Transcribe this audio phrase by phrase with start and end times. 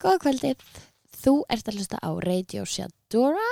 [0.00, 0.62] Góða kvöldið,
[1.12, 3.48] þú ert að hlusta á Radio Shadora.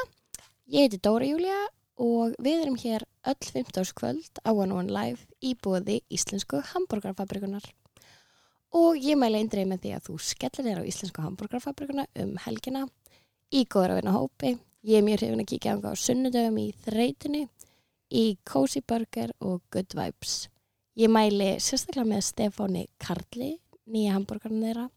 [0.73, 1.59] Ég heiti Dóra Júlia
[2.01, 3.93] og við erum hér öll 15.
[3.93, 7.69] kvöld á One One Live í búði Íslensku Hamburgerfabrikunar.
[8.73, 12.87] Og ég mæla eindreið með því að þú skellir þér á Íslensku Hamburgerfabrikuna um helgina
[13.53, 14.57] í góður að vinna hópi.
[14.89, 17.49] Ég er mjög hrifin að kíkja ánga á sunnudöfum í þreytinni,
[18.09, 20.47] í Cozy Burger og Good Vibes.
[20.97, 24.93] Ég mæli sérstaklega með Stefáni Karli, nýja hambúrgarinn þeirra.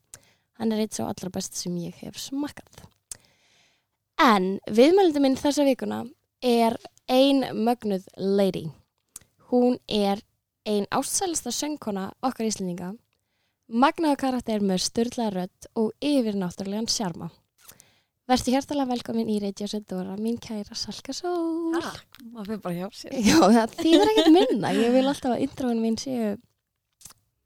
[0.62, 2.84] Hann er eitt svo allra best sem ég hef smakkað.
[4.22, 6.04] En viðmælindi minn þessa vikuna
[6.46, 6.76] er
[7.10, 8.68] ein mögnuð lady.
[9.50, 10.22] Hún er
[10.70, 12.92] ein ástsælista söngkona okkar íslendinga,
[13.66, 17.32] magnaða karakter með störla rödd og yfirnáttúrulegan sjarma.
[18.30, 21.74] Verði hjertalega velkomin í Radio Sendora, mín kæra Salka Sól.
[21.82, 23.18] Ah, maður fyrir bara hjá sér.
[23.18, 24.78] Já, það þýðir ekkert minna.
[24.78, 26.36] Ég vil alltaf að introin mín séu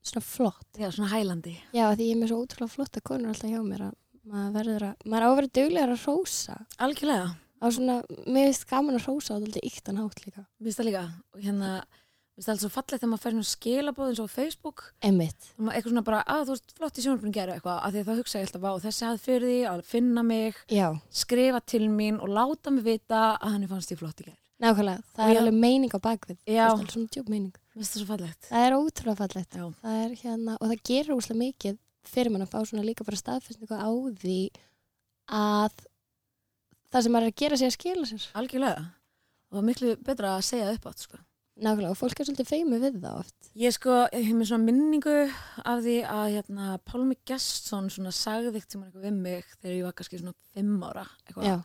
[0.10, 0.68] svona flott.
[0.80, 1.56] Já, svona hælandi.
[1.76, 3.96] Já, því ég er með svo ótrúlega flotta konur alltaf hjá mér að
[4.26, 6.56] maður verður að, maður á að vera duglegar að rósa.
[6.82, 7.28] Algjörlega.
[7.62, 10.42] Á svona, mér finnst gaman að rósa á þetta yktan hátt líka.
[10.60, 11.04] Mér finnst það líka.
[11.36, 14.32] Og hérna, mér finnst það alveg svo fallegt þegar maður fær svona skilabóð eins og
[14.34, 14.84] Facebook.
[15.10, 15.50] Emmitt.
[15.62, 17.78] Eitthvað svona bara, að þú veist, flott í sjónarbyrjum gera eitthvað.
[17.86, 20.60] Af því að það hugsa ég alltaf á þessi að fyrir því, að finna mig,
[20.74, 20.88] Já,
[21.24, 24.38] skrifa til mín og láta mig vita að hann er fannst í flott í gera.
[24.66, 25.02] nákvæmlega.
[25.16, 25.40] Það er Já.
[25.46, 26.38] alveg meining á bakvið.
[26.48, 26.68] Já.
[26.76, 27.56] Það er svona djúb meining.
[27.76, 28.36] Mér það.
[28.48, 29.56] Það er ótrúlega fallegt.
[29.60, 29.66] Já.
[29.82, 33.20] Það er hérna, og það gerir úslega mikið fyrir mann að fá svona líka bara
[33.20, 33.90] staðfestningu á
[34.22, 34.40] því
[35.36, 35.82] að
[36.94, 38.28] það sem maður er að gera sig að skila sér.
[38.40, 38.86] Algjörlega.
[39.50, 41.20] Og það er miklu betra að segja upp átt, sko.
[41.56, 43.52] Nákvæmlega, og fólk er svolítið feimi við það oft.
[43.56, 45.14] Ég sko, ég hef með svona minningu
[45.64, 49.86] af því að hérna, Pálmi Gestsson svona sagði eitt sem eitthvað við mig þegar ég
[49.88, 51.48] var kannski svona fimm ára eitthvað.
[51.48, 51.56] Já,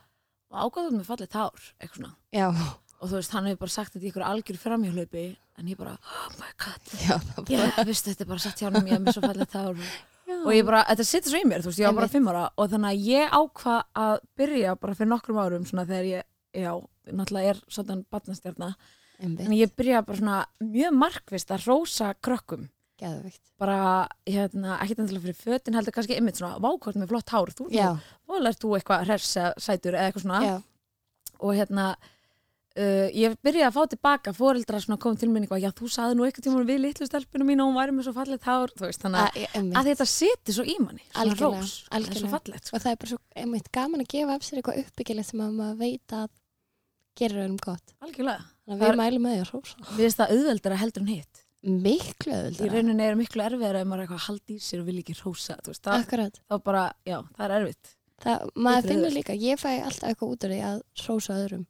[0.51, 2.13] og ágáðum með fallið tár eitthvað svona.
[2.39, 2.47] já,
[3.01, 5.25] og þú veist, hann hefur bara sagt þetta í ykkur algjör framhjálpi
[5.61, 6.95] en ég bara, oh my god.
[7.05, 9.57] Já, það ég bara, veist þetta er bara satt hjá hann ég er svo fallið
[10.31, 10.37] já.
[10.39, 12.47] og ég bara, þetta sittur svo í mér, þú veist, ég var bara fimm ára
[12.55, 16.73] og þannig að ég ákvað að byrja bara fyrir nokkrum árum svona þegar ég, já,
[17.11, 18.71] náttúrulega er svona batnastjarna,
[19.27, 22.69] en ég byrja bara svona mjög markvist að rósa krökkum.
[23.01, 23.41] Geðvikt.
[23.57, 27.71] bara, hérna, ekkert endilega fyrir fötin heldur kannski ymmit svona, vákvort með flott hár þú,
[27.73, 27.95] Já,
[28.29, 30.27] og lert þú eitthvað hress eða sætur eða eitthvað
[32.79, 36.17] uh, ég byrjaði að fá tilbaka fóreldra svona kom til minn eitthvað, já þú saði
[36.19, 39.03] nú eitthvað tíma við litlu stelpinu mín og hún væri með svo fallegt hár veist,
[39.03, 42.33] þannig að, að, að þetta seti svo í manni Algjörlega, rós, er svo algjörlega.
[42.37, 42.77] fallegt sko.
[42.77, 45.55] Og það er bara svo, einmitt, gaman að gefa af sér eitthvað uppbyggilegt sem að
[45.61, 46.29] maður veit að
[47.21, 47.95] gerir um gott.
[48.01, 51.47] algjörlega, Þannig að við mælum með því að við veist það auðveldara heldur en hitt
[51.61, 52.71] Miklu í öðuldara.
[52.73, 55.57] rauninni er miklu erfiðar ef maður eitthvað að halda í sér og vil ekki rósa
[55.61, 59.69] þú veist, það, þá bara, já, það er erfitt Það, maður finnur líka, ég fæ
[59.81, 61.63] alltaf eitthvað út af því að rósa öðrum.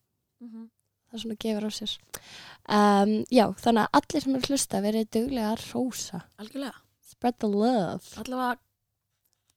[1.10, 1.93] Það svona gefur á sér.
[2.71, 6.21] Um, já, þannig að allir sem eru hlusta verið duglega að rósa.
[6.38, 6.75] algjörlega,
[7.10, 8.04] Spread the love.
[8.16, 8.59] allavega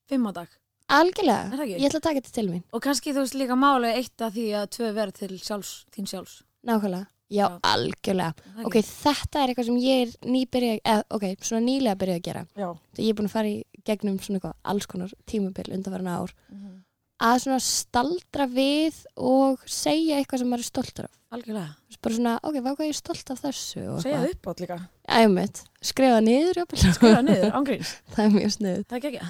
[0.09, 0.47] fimm á dag
[0.94, 1.44] Algjörlega.
[1.53, 1.78] Er það ekki?
[1.80, 2.63] Ég ætla að taka þetta til mín.
[2.74, 6.08] og kannski þú veist líka máli eitt af því að tvö verð til sjálfs, þín
[6.09, 7.08] sjálfs Nákvæmlega.
[7.34, 7.59] Já, Já.
[7.63, 8.34] algjörlega.
[8.66, 12.44] Ok, þetta er eitthvað sem ég er nýbyrja, eða, ok, svona nýlega byrja að gera.
[12.56, 16.34] já, Ég er búin að fara í gegnum svona eitthvað alls konar tímabil undanverðina ár.
[16.52, 16.84] Mhm.
[17.23, 21.13] Að svona staldra við og segja eitthvað sem maður er stoltur af.
[21.34, 21.72] algjörlega
[22.03, 23.81] Bara svona, ok, hvað er ég stolt af þessu?
[24.03, 24.31] segja eitthvað.
[24.35, 26.94] upp átt líka, Æmitt, skrifa niður, jafnvel.
[26.97, 28.81] skrifa niður, ángríns það er mjög sniðið.
[28.91, 29.28] það er ekki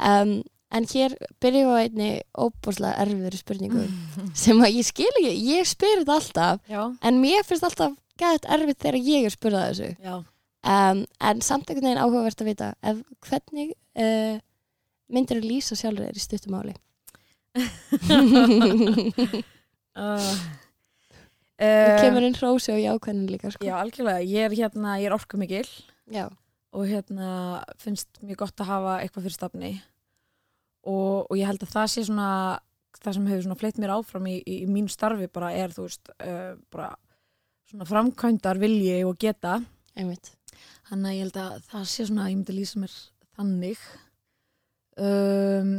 [0.00, 0.30] Um,
[0.72, 1.14] en hér
[1.44, 3.82] byrjum við á einni óbúslega erfiðri spurningu
[4.42, 8.46] sem að ég skil ekki, ég spyr þetta alltaf já, en mér finnst alltaf gæðt
[8.56, 9.90] erfitt þegar ég er spurðað þessu.
[10.04, 10.14] já
[10.60, 14.36] Um, en samt einhvern veginn áhugavert að vita ef hvernig uh,
[15.08, 16.74] myndir þú lýsa sjálfur þér í stuttumáli?
[20.00, 20.34] Uh,
[21.58, 23.66] uh, kemur inn hrósi og jákvæðin líka, sko.
[23.66, 25.66] já, algjörlega, ég er hérna ég er orkumikil
[26.10, 26.30] Já.
[26.72, 27.28] og hérna
[27.82, 29.72] finnst mjög gott að hafa eitthvað fyrir stafni
[30.86, 32.30] og, og ég held að það sé svona
[33.00, 35.86] það sem hefur svona fleitt mér áfram í, í, í mín starfi bara er þú
[35.86, 36.90] veist uh, bara
[37.70, 39.60] svona framkvæmdar vilji og geta
[39.98, 40.32] einmitt.
[40.88, 42.96] Þannig að ég held að það sé svona að ég myndi lýsa mér
[43.38, 43.84] þannig.
[45.00, 45.70] Um,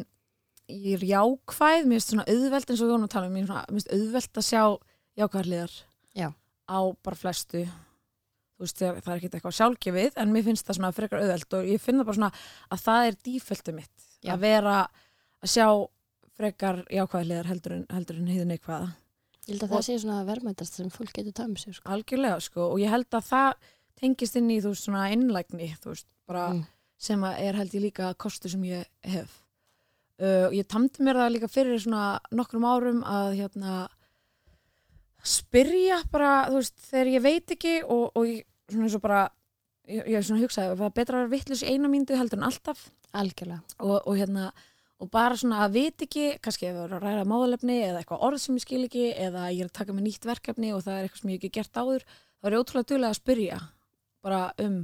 [0.72, 3.52] ég er jákvæð, mér finnst svona auðvelt eins og við vorum að tala um, mér
[3.70, 4.64] finnst auðvelt að sjá
[5.22, 5.74] jákvæðarliðar
[6.16, 6.28] Já.
[6.72, 7.64] á bara flestu.
[7.66, 11.66] Þú veist, það er ekkert eitthvað sjálfgefið, en mér finnst það svona frekar auðvelt og
[11.72, 12.32] ég finn það bara svona
[12.72, 14.08] að það er díföldu mitt.
[14.22, 14.34] Já.
[14.36, 14.76] Að vera
[15.42, 15.68] að sjá
[16.38, 18.90] frekar jákvæðarliðar heldur en, en heiðin eitthvað.
[19.48, 21.90] Ég held að Og- það sé svona verðmættast sem fólk getur tæmið sér, sko.
[21.90, 23.54] Algjörlega, sko, og ég held að það
[24.02, 26.66] tengist inn í, þú veist, svona innlægni, þú veist, bara Mm.
[26.98, 29.41] sem að er held ég líka kostur sem ég hef.
[30.22, 33.88] Uh, ég tamdi mér það líka fyrir svona nokkrum árum að hérna
[35.26, 39.22] spyrja bara, þú veist, þegar ég veit ekki og, og ég, svona eins og bara
[39.90, 42.48] ég, ég svona hugsaði, það er betra að vera vittlust í eina mínútu heldur en
[42.50, 42.88] alltaf
[43.18, 43.60] Algjörlega.
[43.84, 44.52] og, og hérna
[45.02, 48.26] og bara svona að vit ekki kannski ef það er að ræða málefni eða eitthvað
[48.28, 50.98] orð sem ég skil ekki eða ég er að taka með nýtt verkefni og það
[50.98, 53.62] er eitthvað sem ég ekki gert áður þá er ég ótrúlega duglega að spyrja
[54.22, 54.78] bara um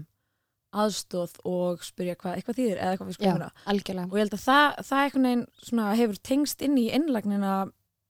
[0.74, 4.08] aðstóð og spyrja hvað eitthvað þýðir eða eitthvað við skoðum algjörlega.
[4.12, 7.54] og ég held að það, það veginn svona hefur tengst inn í innlagnina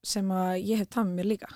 [0.04, 1.48] sem að ég hef tamið mér líka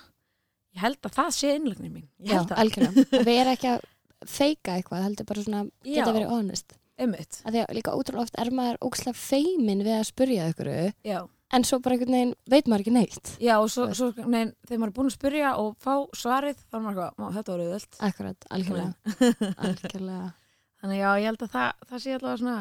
[0.73, 3.03] ég held að það sé innlagnin mín Já, að, algjörlega.
[3.19, 3.83] Og við erum ekki að
[4.25, 6.73] feika eitthvað, heldur bara svona, geta verið honest.
[6.97, 10.69] einmitt Að því að líka ótrúlega oft er maður ókslega feimin við að spurja ykkur,
[11.03, 11.19] já,
[11.53, 13.33] en svo bara einhvern veginn veit maður ekki neitt.
[13.43, 16.77] já og svo, svo nein, þegar maður er búin að spyrja og fá svarið þá
[16.77, 19.53] er maður eitthvað, "Má, þetta var auðvöld Akkurat, algjörlega.
[19.67, 20.33] algjörlega.
[20.83, 22.57] Þannig já, ég held að það, það sé allavega svona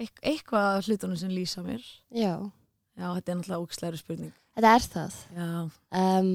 [0.00, 1.84] eit- eitthvað af hlutunum sem lýsa mér
[2.16, 2.32] Já,
[2.96, 5.18] já, þetta er náttúrulega ókslæri spurning þetta er það.
[5.36, 5.48] já,
[6.00, 6.30] Um,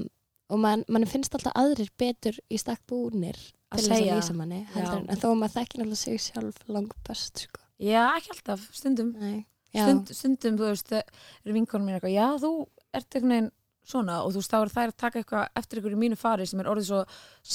[0.52, 3.38] og man, man finnst alltaf aðrir betur í stakk búnir
[3.72, 4.18] Að segja.
[4.20, 7.62] lýsa manni, heldur en, en þó að maður þekkir náttúrulega sig sjálf langt best, sko.
[7.80, 9.46] já, ekki alltaf, stundum Nei.
[9.72, 12.50] Stund, stundum, þú veist, eru vinkonum mín eitthvað, já, þú
[12.94, 13.52] ert einhvern veginn
[13.88, 16.46] svona og þú veist, þá er þær að taka eitthvað eftir ykkur í mínu fari
[16.50, 17.00] sem er orðið svo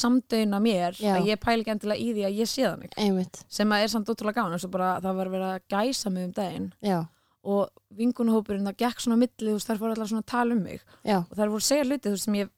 [0.01, 1.13] samdöina mér Já.
[1.17, 3.43] að ég pæli ekki endilega í því að ég sé þannig einmitt.
[3.49, 6.73] sem að er samt ótrúlega gána, það var verið að gæsa mig um daginn.
[6.83, 6.99] Já,
[7.47, 10.63] og vinkonahópurinn, það gekk svona milli, þú veist, þær fóru allar svona að tala um
[10.67, 10.83] mig.
[11.07, 12.51] Já, og þær voru að segja hluti, þú veist, sem ég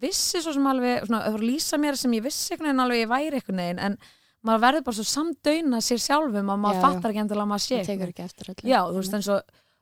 [0.00, 2.84] vissi svo sem alveg, svona, það voru að lýsa mér sem ég vissi einhvern veginn
[2.84, 3.96] alveg ég væri einhvern veginn en
[4.46, 7.80] maður verður bara svo samdöina sér sjálfum að maður fattar ekki endilega að maður sé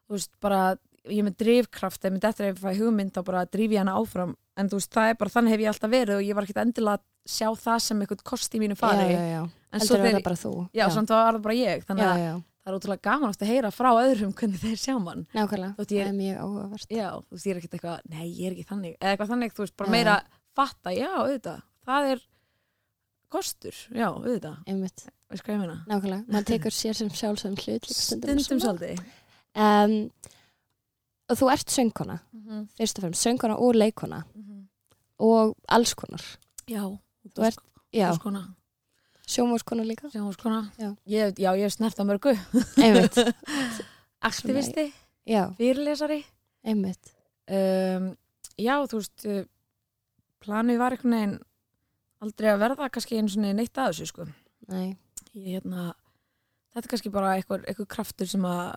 [0.08, 0.62] þú veist, bara
[1.06, 3.78] ég er með drifkraft, ef mér dettur ef ég fæ hugmynd þá bara drif ég
[3.84, 6.34] hana áfram en þú veist, það er bara, þannig hef ég alltaf verið og ég
[6.38, 9.42] var ekkert endilega að sjá það sem eitthvað kost í mínu fari Já, já, já.
[9.46, 10.52] en Heldur svo að þegar, þú.
[10.74, 12.32] já, samt var það bara ég þannig Já, að já,
[12.64, 15.74] það er ótrúlega gaman oft að heyra frá öðrum hvernig þeir sjá mann nákvæmlega.
[15.78, 16.88] Það er mjög áhugavert.
[16.98, 19.54] Já, þú veist, ég er ekkert eitthvað, nei, ég er ekki þannig eða eitthvað þannig,
[19.56, 19.94] þú veist, bara Já.
[19.94, 20.16] meira
[20.58, 22.24] fatta, já, auðvitað, það er
[23.28, 26.24] kostur, já, auðvitað Einmitt, veist hvað ég meina nákvæmlega.
[26.32, 28.42] Man tekur sér sem sjálfsögum hlut líka stundum.
[28.48, 29.06] Svolítið
[29.58, 30.10] Um,
[31.28, 34.68] og þú ert söngkona, Mhm, fyrst og fremst, söngkona og leikona mhm.
[35.18, 36.22] og alls konar.
[36.68, 36.84] Já,
[37.34, 38.54] Þú ert- Já, skona
[39.28, 40.08] sjónvarskona líka.
[40.12, 40.70] Sjónvarskona.
[40.78, 40.94] Já.
[41.06, 42.32] Já, ég hef snert á mörgu.
[42.80, 43.16] Einmitt,
[44.28, 44.88] Aktivisti,
[45.58, 46.24] fyrirlesari.
[46.64, 47.12] einmitt.
[47.48, 48.16] Um,
[48.58, 49.44] já, þú veist, uh,
[50.44, 51.36] planið var einhvern veginn
[52.24, 54.26] aldrei að verða kannski einu svona neitt að þessu, sko.
[54.68, 54.96] Nei,
[55.36, 55.92] Ég, hérna,
[56.74, 58.74] þetta er kannski bara eitthvað, kraftur sem að,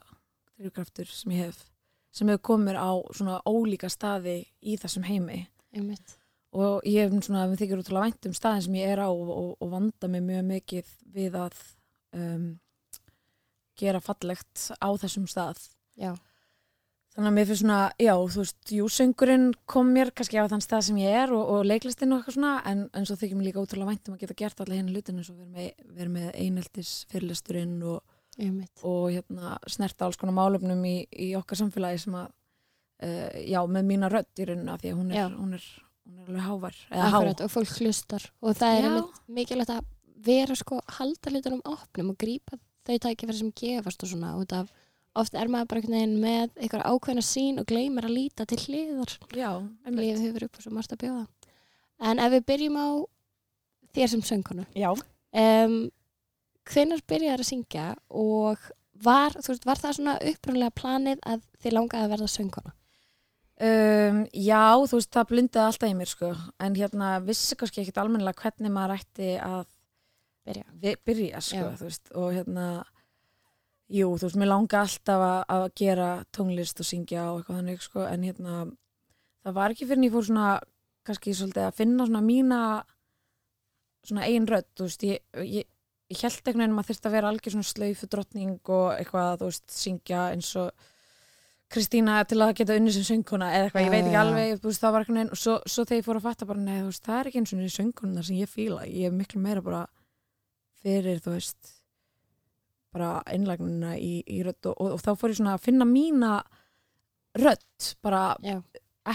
[0.60, 1.64] drifkraftur sem ég hef,
[2.12, 5.46] sem hefur komið á svona ólíka staði í þessum heimi.
[5.72, 6.18] einmitt.
[6.52, 9.30] og ég hef svona, við þykir útrúlega vænt um staðin sem ég er á og,
[9.32, 11.62] og, og vanda mig mjög mikið við að
[12.18, 12.50] um,
[13.80, 15.64] gera fallegt á þessum stað
[15.96, 16.12] Já,
[17.16, 20.64] þannig að mér fyrir svona, já, þú veist jú, söngurinn kom mér kannski á þann
[20.64, 23.50] stað sem ég er og, og leiklistinn og eitthvað svona en, en svo þykir mér
[23.50, 26.34] líka útrúlega vænt um að geta gert alla hérna hlutinu svo verið með, verið með
[26.36, 28.02] eineltis fyrirlesturinn og.
[28.88, 32.28] Og hérna snerta alls konar málefnum í, í okkar samfélagi sem að
[33.06, 35.66] uh, já, með mína rödd í raunina því að hún er, hún er,
[36.06, 37.16] hún er alveg hávær eða há.
[37.16, 38.28] Akkurat, og fólk hlustar.
[38.42, 39.00] Og það er
[39.40, 39.90] mikilvægt að
[40.22, 44.72] vera sko halda hlutunum opnum og grípa þau tækifæri sem gefast og svona út af.
[45.18, 48.60] Oft er maður bara einhvern veginn með einhver ákveðna sín og gleymir að líta til
[48.64, 49.18] hliðar.
[49.36, 49.50] Já,
[49.84, 50.06] einmitt.
[50.06, 51.26] lífið hefur upp og svo margt að bjóða.
[52.02, 52.88] En ef við byrjum á
[53.96, 54.90] þér sem söngkonu Já.
[54.96, 55.76] um,
[56.70, 58.58] hvenær byrjar að syngja og
[59.02, 62.76] var, veist, var það svona upprunlega planið að þið langaði að verða söngkona
[63.62, 66.30] Um, já, þú veist, það blindaði alltaf í mér, sko.
[66.66, 69.68] En hérna, vissi kannski ekkit almennilega hvernig maður ætti að
[70.48, 71.76] byrja vi- byrja, sko, Já.
[71.78, 72.10] þú veist.
[72.18, 72.64] Og hérna,
[73.94, 77.86] jú, þú veist, mér langaði alltaf að, að gera tónlist og syngja og eitthvað þannig,
[77.86, 78.08] sko.
[78.10, 78.56] En hérna,
[79.46, 80.48] það var ekki fyrir en ég fór svona,
[81.06, 82.62] kannski svolítið að finna svona mína,
[84.10, 85.70] svona ein rödd, þú veist, ég, ég,
[86.12, 89.36] ég held einhvern veginn að maður þyrfti að vera algjör svona slaufu drottning og eitthvað,
[89.42, 90.88] þú veist, syngja eins og
[91.72, 94.82] Kristína til að geta unni sem söngkona eða eitthvað, ég veit ekki alveg, þú veist,
[94.84, 96.90] það var einhvern veginn og svo, svo þegar ég fór að fatta bara, nei, þú
[96.90, 99.64] veist, það er ekki eins og niður söngkonar sem ég fíla, ég er miklu meira
[99.64, 99.82] bara
[100.84, 101.72] fyrir, þú veist
[102.92, 106.34] bara einlagnina í, í rödd og, og, og þá fór ég svona að finna mína
[107.40, 108.58] rödd, bara já,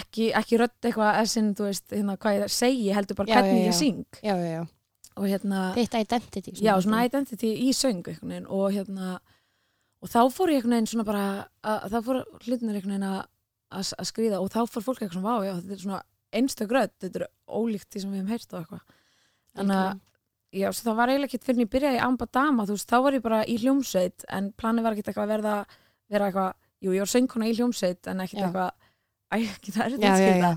[0.00, 3.60] ekki, ekki rödd eitthvað essin, þú veist, hérna, hvað ég segi heldur bara Já, hvernig
[3.60, 4.02] já, ég syng.
[4.22, 4.64] Já, já, já.
[5.16, 8.48] Og hérna þitt identity já, svona identity í söng einhvern veginn.
[8.52, 9.16] Og hérna
[10.04, 11.24] og þá fór ég einhvern veginn svona bara
[11.64, 13.22] að, þá fór hlutinir einhvern veginn að,
[13.72, 16.02] að, að skrýða og þá fór fólk eitthvað svona, vá, já, þetta er svona
[16.36, 18.84] einstök rödd, þetta er ólíkt því sem við hefum heyrt á eitthvað.
[19.56, 20.00] Þannig að,
[20.60, 23.16] já, það var eiginlega ekkert fyrir en ég byrjaði Amba Dama, þú veist, þá var
[23.16, 25.54] ég bara í hljómsveit en planið var ekkert eitthvað að verða
[26.12, 26.50] vera eitthvað,
[26.84, 28.74] jú, ég var söngkona í hljómsveit en ekkert eitthvað
[29.26, 30.50] Æ, ekki það er þetta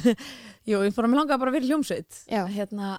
[0.70, 2.20] Jú, ég fór að mér langaði bara að vera í hljómsveit.
[2.54, 2.92] Hérna,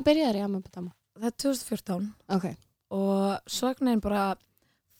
[0.00, 0.92] Svo- byrjaði þér í Amabadama?
[1.16, 2.46] það er 2014 ok,
[2.96, 3.38] og
[3.88, 4.24] veginn bara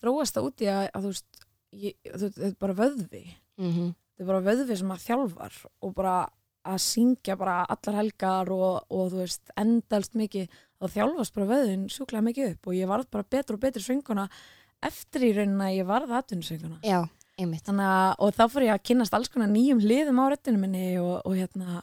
[0.01, 1.41] þróast það út í að, að þú veist
[1.77, 3.23] ég, þú- þetta er bara vöðvi.
[3.57, 3.71] Mm
[4.17, 6.15] þetta er bara vöðvi sem að þjálfar og bara
[6.67, 10.47] að syngja bara allar helgar og, og þú veist endalst mikið,
[10.81, 14.25] þá þjálfast bara vöðvin sjúklega mikið upp og ég varð bara betur og betri sönguna
[14.83, 16.79] eftir í raunin að ég varð atvinnusönguna.
[16.83, 17.05] Já,
[17.39, 17.69] einmitt.
[17.69, 21.21] Að, og þá fór ég að kynnast alls konar nýjum hliðum á röttinu minni og,
[21.23, 21.81] og hérna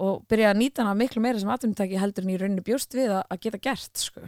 [0.00, 3.10] og byrja að nýta hana miklu meira sem atvinnutæki heldur en í rauninni bjóst við
[3.18, 4.22] að, að geta gert sko.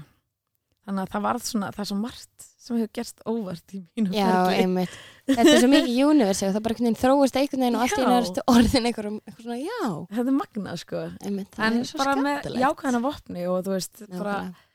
[0.84, 4.12] Þannig að það varð svona, það er svo margt sem hefur gerst óvart í mínu
[4.12, 4.58] Já, ferli.
[4.60, 4.98] einmitt.
[5.30, 8.10] Þetta er svo mikið universe og það bara þróist einhvern veginn og allt í Já.
[8.18, 11.02] erstu orðin einhverjum, eitthvað svona, já, Þetta er magnað sko.
[11.24, 11.56] einmitt.
[11.58, 12.62] En er bara með skemmtilegt.
[12.66, 14.68] jákvæðana vopni og þú veist, bara, Nákvæmlega.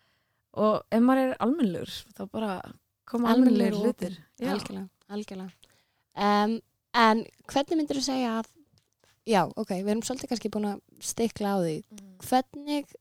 [0.65, 2.55] og ef maður er almennlur, þá bara
[3.09, 3.45] koma og
[3.83, 4.17] hlutir.
[4.41, 4.49] Já.
[4.55, 5.51] Algjörlega, algjörlega.
[6.19, 6.57] Um,
[7.05, 7.21] en
[7.53, 8.49] hvernig myndir þú segja að,
[9.29, 11.75] já, ok, við erum svolítið kannski búin að stikla á því.
[12.25, 12.93] Hvernig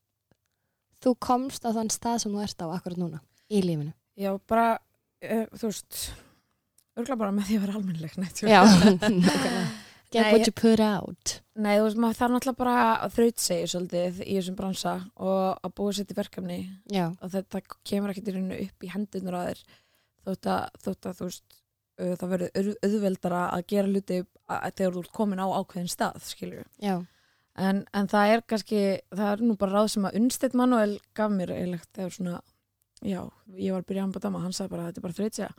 [1.03, 3.93] þú komst á þann stað sem þú ert á akkurat núna í lífinu?
[4.19, 4.71] Já, bara,
[5.25, 5.99] uh, þú veist,
[6.99, 8.41] örgulega bara með því að vera almennleg, neitt.
[8.43, 9.61] Já, nákvæmlega.
[10.09, 11.35] Get Nei, what you put out.
[11.53, 15.73] Nei, þú veist, maður þarf náttúrulega bara að þrautsegi svolítið í þessum bransa og að
[15.77, 16.57] búa sér til verkefni
[16.89, 19.61] Já, og þetta kemur ekkert í rauninu upp í hendunur að þér
[20.25, 21.59] þótt að, þótt að þú veist
[21.99, 26.21] uh, það verður auð- auðveldara að gera hluti þegar þú ert komin á ákveðin stað
[26.25, 26.65] skilju.
[26.81, 26.97] já,
[27.59, 28.77] En, en það er kannski,
[29.11, 32.37] það er nú bara ráð sem að Unnstedt Manuel gaf mér eiginlegt þegar svona,
[33.03, 33.19] já,
[33.57, 35.49] ég var að byrja að ambadama, hann sagði bara að þetta er bara þrautsega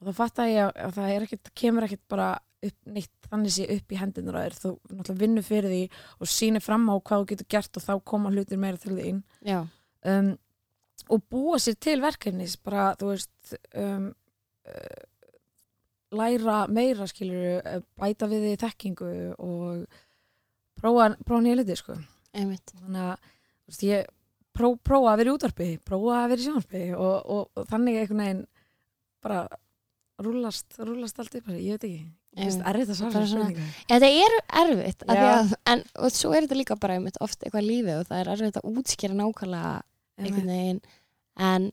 [0.00, 2.28] og þá fatt að ég að, að það er ekkert, kemur ekkert bara
[2.70, 5.82] upp neitt þannig sé upp í hendunur að þú náttúrulega vinnur fyrir því
[6.20, 9.20] og sýnir fram á hvað þú getur gert og þá koma hlutir meira til þín.
[9.48, 9.58] Já,
[10.12, 10.30] um,
[11.10, 14.10] og búa sér til verkefnis bara, þú veist um,
[14.68, 15.00] uh,
[16.16, 17.60] læra meira skilur,
[18.00, 20.00] bæta við því þekkingu og
[20.80, 21.98] prófa, prófa nýja hluti sko.
[22.34, 22.72] einmitt.
[22.78, 23.28] þannig að
[23.70, 24.06] veist, ég
[24.56, 28.00] pró, prófa að vera í útvarpi prófa að vera í sjónvarpi og, og, og þannig
[28.00, 28.46] einhvern veginn
[29.24, 29.42] bara
[30.20, 32.00] rúlast, rúlast allt upp ég veit ekki,
[32.36, 32.70] ég veist, Einmitt.
[32.72, 33.66] erfitt að svara svona-.
[33.88, 37.68] Já, þetta er erfitt að, en, og svo er þetta líka bara einmitt oft eitthvað
[37.68, 39.76] lífið og það er erfitt að útskýra nákvæmlega
[40.20, 40.82] einhvern veginn
[41.40, 41.70] en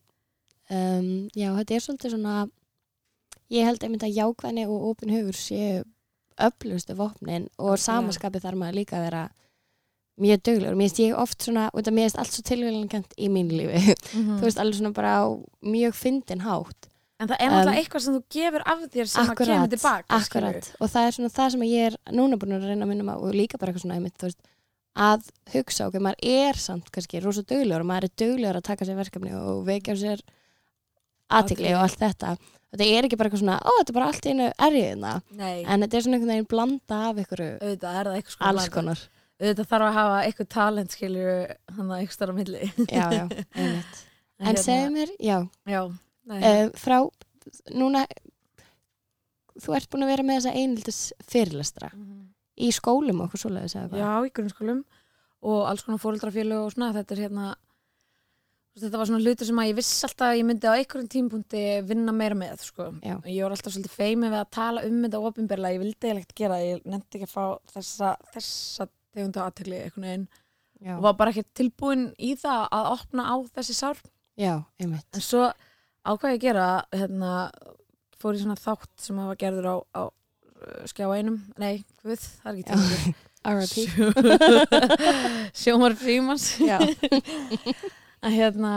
[0.72, 2.38] um, já, þetta er svolítið svona
[3.54, 5.84] ég held einmitt að jákvæðni og opin hugur séu
[6.38, 9.24] öflustu vopnin og samaskapi þarf maður líka að vera
[10.18, 13.30] mjög duglegur, mér finnst ég oft svona og þetta mér finnst allt svo tilvíðankant í
[13.30, 13.96] mín lífi.
[14.18, 14.38] Mhm.
[14.39, 15.13] þú veist, alveg svona bara
[15.62, 16.89] mjög fyndin hátt.
[17.20, 20.18] En það er Um, náttúrulega eitthvað sem þú gefur af þér sem að kemur tilbaka
[20.20, 20.68] akkurat.
[20.82, 23.34] Og það er svona það sem ég er núna búin að reyna að minna og
[23.34, 24.38] líka bara eitthvað svona einmitt, veist,
[24.98, 28.86] að hugsa ok, maður er samt kannski rosa duglegur og maður er duglegur að taka
[28.86, 30.22] sér verkefni og vekja sér
[31.30, 32.36] aðtikli og allt þetta
[32.72, 35.64] þetta er ekki bara eitthvað svona, ó þetta er bara allt í einu erjiðina, Nei,
[35.64, 37.22] en þetta er svona einhvern veginn blanda af
[38.34, 39.00] sko alls konar.
[39.38, 41.34] Auðvitað þarf að hafa eitthvað talent skilju
[41.78, 42.72] hann að eitthvað starf á milli.
[42.90, 43.26] Já, já,
[43.62, 44.00] einmitt.
[44.40, 45.38] En hérna- segðu mér, já,
[45.70, 45.82] já,
[46.26, 46.98] nei, uh, frá
[47.78, 48.02] núna
[49.62, 51.00] þú ert búin að vera með þessa einildis
[51.32, 52.26] fyrirlestra Mhm.
[52.58, 54.02] í skólum okkur svoleiðis eða hvað?
[54.02, 54.84] já, í grunnskólum
[55.48, 57.48] og alls konar fóreldrafélög og svona þetta er hérna
[58.78, 61.64] þetta var svona hlutur sem að ég viss alltaf að ég myndi á einhverjum tímpunkti
[61.88, 62.90] vinna meira með sko.
[63.04, 66.42] Ég var alltaf svolítið feimin við að tala um þetta ofinberlega, ég vildi eiginlega ekkert
[66.42, 70.28] gera ég nefndi ekki að fá þessa, þessa tegundu aðtegli einhvern veginn.
[70.94, 74.04] Og var bara ekki tilbúin í það að opna á þessi sár.
[74.38, 75.08] Já einmitt.
[75.18, 75.48] En svo
[76.06, 77.32] ákvað ég að gera, hérna,
[78.22, 82.52] fór í svona þátt sem hafa gerður á, á uh, skjá einum, nei, hvað, það
[82.52, 83.16] er ekki til.
[83.48, 83.86] R.I.P.
[85.62, 86.52] Sjómar Frímans.
[88.26, 88.72] Að hérna,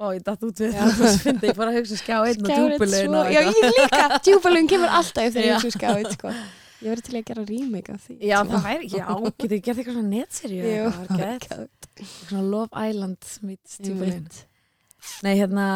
[0.00, 2.50] ó, ég datt út við það, það fyndi, ég fór að hugsa skjá einn og
[2.54, 6.32] svo- og Já, ég líka, djúbalun kemur alltaf þegar ég hugsa skáið sko.
[6.80, 9.80] Ég verði til að gera remake af því Já, það væri, já, getur þið gert
[9.82, 10.60] eitthvað svona netserju?
[10.64, 11.48] Eða eitthvað, var.
[11.50, 13.18] God, Svona Love Island
[13.76, 14.14] djúpulegin.
[14.14, 14.38] einmitt.
[15.26, 15.66] Nei, hérna,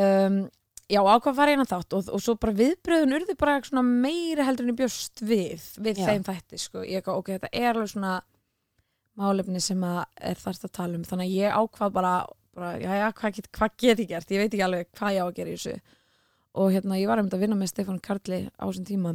[0.00, 0.38] um,
[0.88, 4.46] já, ákvað að fara eina þátt og, og svo bara viðbröðun urðu bara svona meiri
[4.48, 6.08] heldur en ég bjóst við, við Já.
[6.08, 6.86] þeim þætti, sko.
[6.88, 8.14] Ég eitthvað, ok, þetta er alveg svona
[9.16, 11.06] málefni sem að er þarft að tala um.
[11.06, 12.14] Þannig að ég ákvað bara,
[12.56, 14.34] bara já, já, hvað get, hvað get ég gert?
[14.34, 15.96] Ég veit ekki alveg hvað ég á að gera í þessu.
[16.56, 19.14] Og hérna, ég var einmitt að vinna með Stefán Karli á þessum tíma.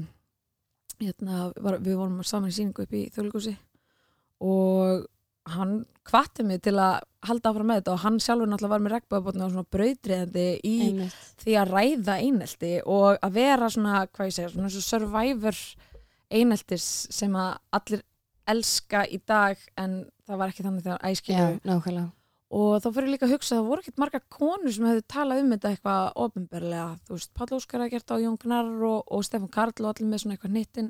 [1.02, 3.56] Hérna, var, við vorum saman í síningu upp í þjóðlíkusi
[4.42, 5.08] og
[5.52, 8.94] hann hvatti mig til að halda áfram með þetta og hann sjálfur náttúrulega var með
[8.96, 11.18] regnböðabotna og svona brautriðandi í Einmitt.
[11.44, 15.62] því að ræða einelti og að vera svona, hvað ég segja, svona survivor
[16.32, 18.04] eineltis sem að allir
[18.52, 19.96] elska í dag en
[20.28, 22.10] það var ekki þannig þegar Já, æskilju nákvæmlega.
[22.52, 25.40] Og þá fyrir líka að hugsa að það voru ekkert margar konur sem hefðu talað
[25.46, 29.24] um þetta eitthvað ofinberlega, þú veist, Páll Óskar að gert á Jón Gnarr og, og
[29.24, 30.90] Stefán Karl og allir með svona eitthvað nýttin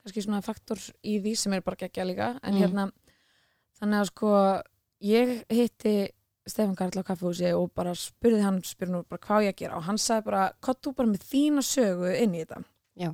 [0.00, 2.28] kannski svona faktor í því sem er bara geggja líka.
[2.44, 2.60] En Mm.
[2.60, 2.84] hérna
[3.80, 4.34] þannig að sko
[5.08, 5.94] ég hitti
[6.48, 9.76] Stefán Karl á kaffehúsi og bara spurði hann, spurði nú bara hvað ég að gera.
[9.80, 12.60] Og hann sagði bara, hvað þú bara með þína sögu inn í þetta.
[13.00, 13.10] Já.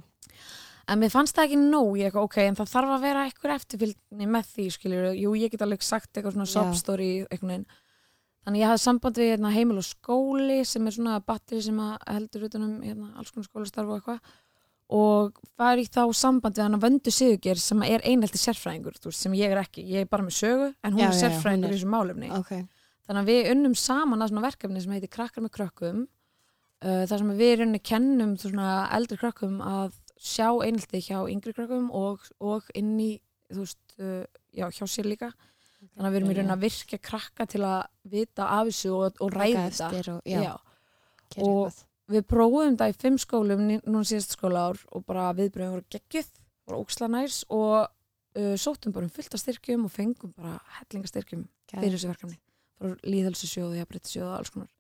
[0.87, 4.29] En mér fannst það ekki nóg, ég ok, en það þarf að vera eitthvað eftirfylgni
[4.31, 6.55] með því, skiljur jú, ég get alveg sagt eitthvað svona Já.
[6.55, 7.67] sob-story eitthvað neginn,
[8.47, 12.47] þannig ég hafði samband við hérna, heimil og skóli sem er svona batteri sem heldur
[12.47, 14.35] utanum hérna, alls konar skólastarf og eitthvað.
[14.95, 19.11] Og var í þá samband við hann að vöndu Sigurger sem er einhelti sérfræðingur þú
[19.11, 21.17] veist, sem ég er ekki, ég er bara með sögu en hún Já, er já,
[21.17, 22.29] já, sérfræðingur er- í þessu málefni.
[22.37, 22.53] Ok,
[23.09, 26.05] þannig að við unnum saman að svona verkefni sem heitir krakkar með krökkum.
[26.87, 32.25] Uh, þar sem við runni kennum eldri krökkum að sjá einhelti hjá yngri krökkum og,
[32.41, 33.11] og inn í
[33.53, 35.33] veist, uh, já, hjá sér líka.
[35.95, 39.21] Þannig að við erum í raun að virkja krakka til að vita af þessu og,
[39.23, 40.15] og ræða þetta.
[40.17, 41.43] og, já, Já.
[41.43, 45.87] Og- við prófum þetta í fimm skólum núna síðast skóla ár og bara viðbröðum voru
[45.91, 46.29] geggjuð,
[46.67, 47.89] voru óksla næs og
[48.39, 52.39] uh, sóttum bara um fullt af styrkjum og fengum bara hellingastyrkjum fyrir þessu verkefni.
[52.77, 54.71] Frá líðhelsisjóðu, jafnbryttisjóðu og alls konar.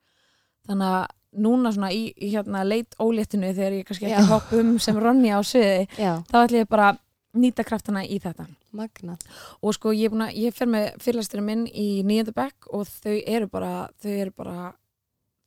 [0.66, 4.78] Þannig að núna svona í, í hérna leit óléttinu þegar ég kannski ekki hopp um
[4.82, 6.92] sem Ronja á sviði já, þá ætlum ég bara
[7.36, 8.46] nýta kraftana í þetta.
[8.76, 9.14] Magna
[9.62, 13.14] og sko ég, búin að- ég fer með fyrirlæsturinn minn í nýjönda bekk og þau
[13.26, 14.74] eru bara þau eru bara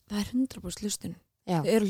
[0.09, 1.15] það er 100% hlustun,
[1.45, 1.85] já, þau eru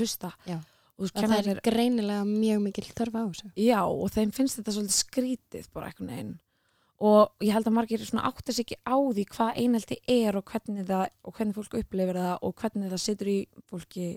[0.47, 0.57] Já.
[0.99, 3.51] og það er greinilega mjög mikil þörf á þessu.
[3.55, 6.33] Já, og þeim finnst þetta svolítið skrítið bara eitthvað neginn
[6.99, 10.87] og ég held að margir átta sig ekki á því hvað einhelti er og hvernig
[10.87, 13.37] það og hvernig fólk upplifir það og hvernig það situr í
[13.69, 14.07] fólki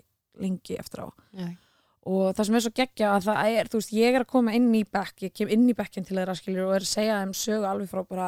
[0.41, 1.07] lengi eftir á.
[1.37, 1.47] Já,
[2.09, 4.55] og það sem er svo geggja að það er, þú veist, ég er að koma
[4.57, 7.19] inn í bekk, ég kem inn í bekkin til þeirra skiljur og er að segja
[7.21, 8.27] þeim sögu alveg frá bara,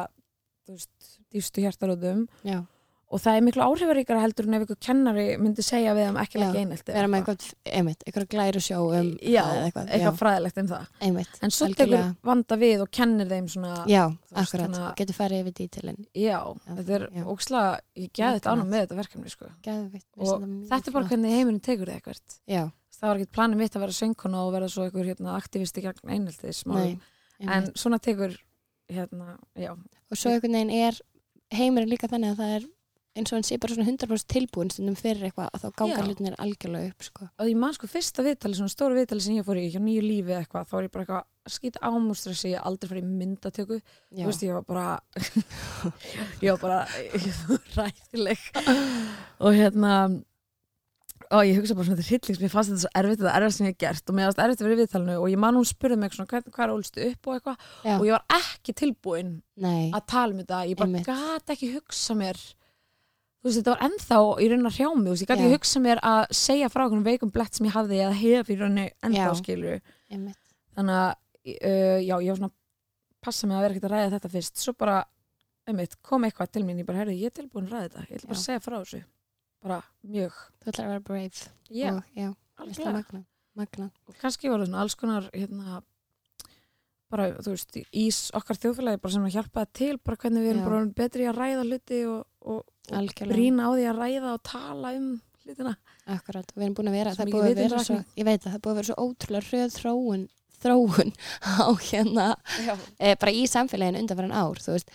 [0.64, 2.62] þú veist, dýfstu hjartaröðum já,
[3.06, 6.40] og það er miklu áhrifaríkara heldur en ef ykkur kennari myndi segja við þeim ekki
[6.42, 7.44] leggja einhelti vera með eitthvað,
[7.78, 10.88] einmitt, eitthvað glæru sjó um Já, eitthvað, eitthvað fræðilegt um það.
[11.06, 14.02] Einmitt, en svo tekur vanda við og kennir þeim svona já,
[14.42, 16.00] akkurat, að- getur farið yfir dítilinn.
[16.18, 17.70] Já, Já, þetta er ókslega,
[18.02, 19.50] ég gæði þetta ánum með þetta verkefni sko.
[19.62, 22.72] Geðvikt, og þetta er bara hvernig heimurinn tekur þig eitthvað.
[22.96, 26.10] Það var ekkert planið mitt að vera söngkona og vera svo einhver hérna, aktivisti gegn
[26.16, 26.96] einheltis nei,
[27.44, 28.32] en svona tekur
[28.88, 29.36] hérna,
[29.68, 30.96] og svo einhvern veginn er
[31.52, 32.64] heimurinn líka þannig að það er
[33.16, 36.36] eins og hann sé bara svona 100% tilbúin stundum fyrir eitthvað að þá ganga hlutinir
[36.42, 37.28] algjörlega upp sko.
[37.28, 40.04] og ég man sko fyrsta viðtali, svona stóra viðtali sem ég fór í hjá nýju
[40.04, 43.76] lífi eitthvað, þá var ég bara eitthvað að skýta ámústressi, ég aldrei farið í myndatöku.
[44.10, 44.86] Þú veist, ég var bara
[46.42, 46.80] ég var bara
[47.76, 48.48] ræðileg
[49.38, 49.92] og hérna
[51.32, 53.46] og ég hugsa bara svona þetta er hryllings, mér fannst þetta svo erfitt þetta er
[53.46, 54.10] erfitt sem ég hef gert.
[54.10, 56.30] Og mér fannst erfitt að vera í viðtalinu og ég man hún spurði mig svona
[56.30, 57.66] hvað, er ólstu upp og eitthvað?
[57.96, 62.18] Og ég var ekki tilbúin nei, að tala um þetta, ég bara gat ekki hugsa
[62.18, 62.42] mér
[63.46, 65.36] veist, þetta var ennþá í raunin að hrjá mig, þú veist, ég Já.
[65.36, 68.58] ekki hugsa mér að segja frá einhvern veikum blett sem ég hafði eða hef í
[68.60, 69.34] rauninni ennþá Já.
[69.40, 69.80] skilur
[70.12, 71.12] einmitt, þannig að,
[71.56, 72.54] uh, já, ég var svona
[73.26, 74.62] passa mig að vera ekkert að ræða þetta fyrst.
[74.62, 75.00] Svo bara,
[75.66, 78.20] einmitt, kom eitthvað til mín ég bara, herri, ég er tilbúin að ræða þetta, ég
[78.20, 79.02] ætla bara segja frá þessu.
[79.66, 80.38] Bara mjög.
[80.60, 81.50] Þú ætlar að vera brave.
[81.66, 83.22] Já, og já, það algjörlega magna,
[83.58, 83.90] magna.
[84.06, 85.80] og kannski voru svona alls konar hérna
[87.12, 88.06] bara, þú veist, í
[88.36, 91.38] okkar þjóðfélagi bara sem að hjálpa það til, bara hvernig við erum bara betri að
[91.40, 92.64] ræða hluti og, og,
[93.32, 95.10] brína á því að ræða og tala um
[95.46, 95.76] hlutina.
[96.06, 98.02] Akkurat, við erum búin að vera það búið að vera vitundarvakning.
[98.06, 100.26] svo, ég veit að það búið að vera svo ótrúlega hröð þróun
[100.62, 101.10] þróun
[101.62, 102.28] á hérna
[102.98, 104.92] e, bara í samfélaginu undanverðan ár þú veist,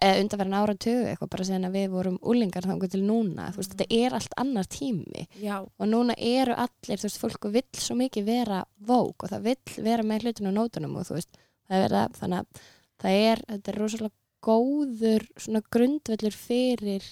[0.00, 3.62] e, undanverðan ára tögu eitthvað bara síðan að við vorum úlingar þangur til núna, þú
[3.62, 5.26] veist, þetta er allt annar tími.
[5.42, 9.50] Já, og núna eru allir, þú veist, fólk vill svo mikið vera vók og það
[9.50, 12.68] vill vera með hlutinu og nótunum og þú veist, það er verið að þannig að
[13.04, 17.06] það er, þetta er rosalega góður svona grundvöllur fyrir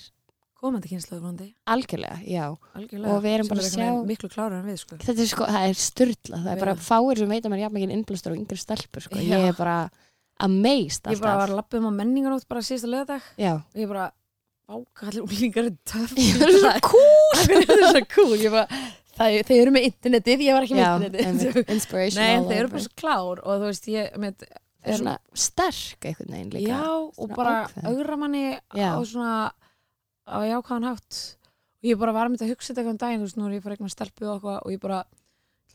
[0.62, 2.44] komandi kynslaður algjörlega, já.
[2.78, 4.98] Algjörlega, Og við erum sem bara að sjá- miklu klárar en við, sko.
[5.02, 7.64] Þetta er sko, það er styrla það er bara fáir sem veit að maður er
[7.66, 9.76] jafn mikið innblustur og yngri stelpur sko, ég er bara
[10.42, 13.26] amazed ég bara var alltaf að lappa um á menningarótt bara síðasta lögadag
[13.58, 14.06] og ég bara,
[14.70, 17.36] áka allir úlingar það er svo cool.
[17.42, 18.38] Það er svo cool.
[18.38, 18.82] Ég bara,
[19.18, 21.58] þeir eru með internetið, ég var ekki með internetið.
[22.22, 24.46] nei, þeir eru bara svo klár og þú veist, ég með,
[24.82, 26.78] svona sterk einhvern veginn líka?
[26.78, 26.86] Já,
[27.18, 29.52] og bara augra manni á svona
[30.26, 31.20] á jákvæðan hátt.
[31.82, 33.54] Og ég bara var með að hugsa þetta eitthvað um daginn, þú veist, nú er
[33.56, 35.04] ég fyrir eitthvað stelpu og eitthvað og ég bara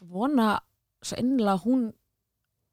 [0.08, 0.50] vona
[1.04, 1.88] svo innlega að hún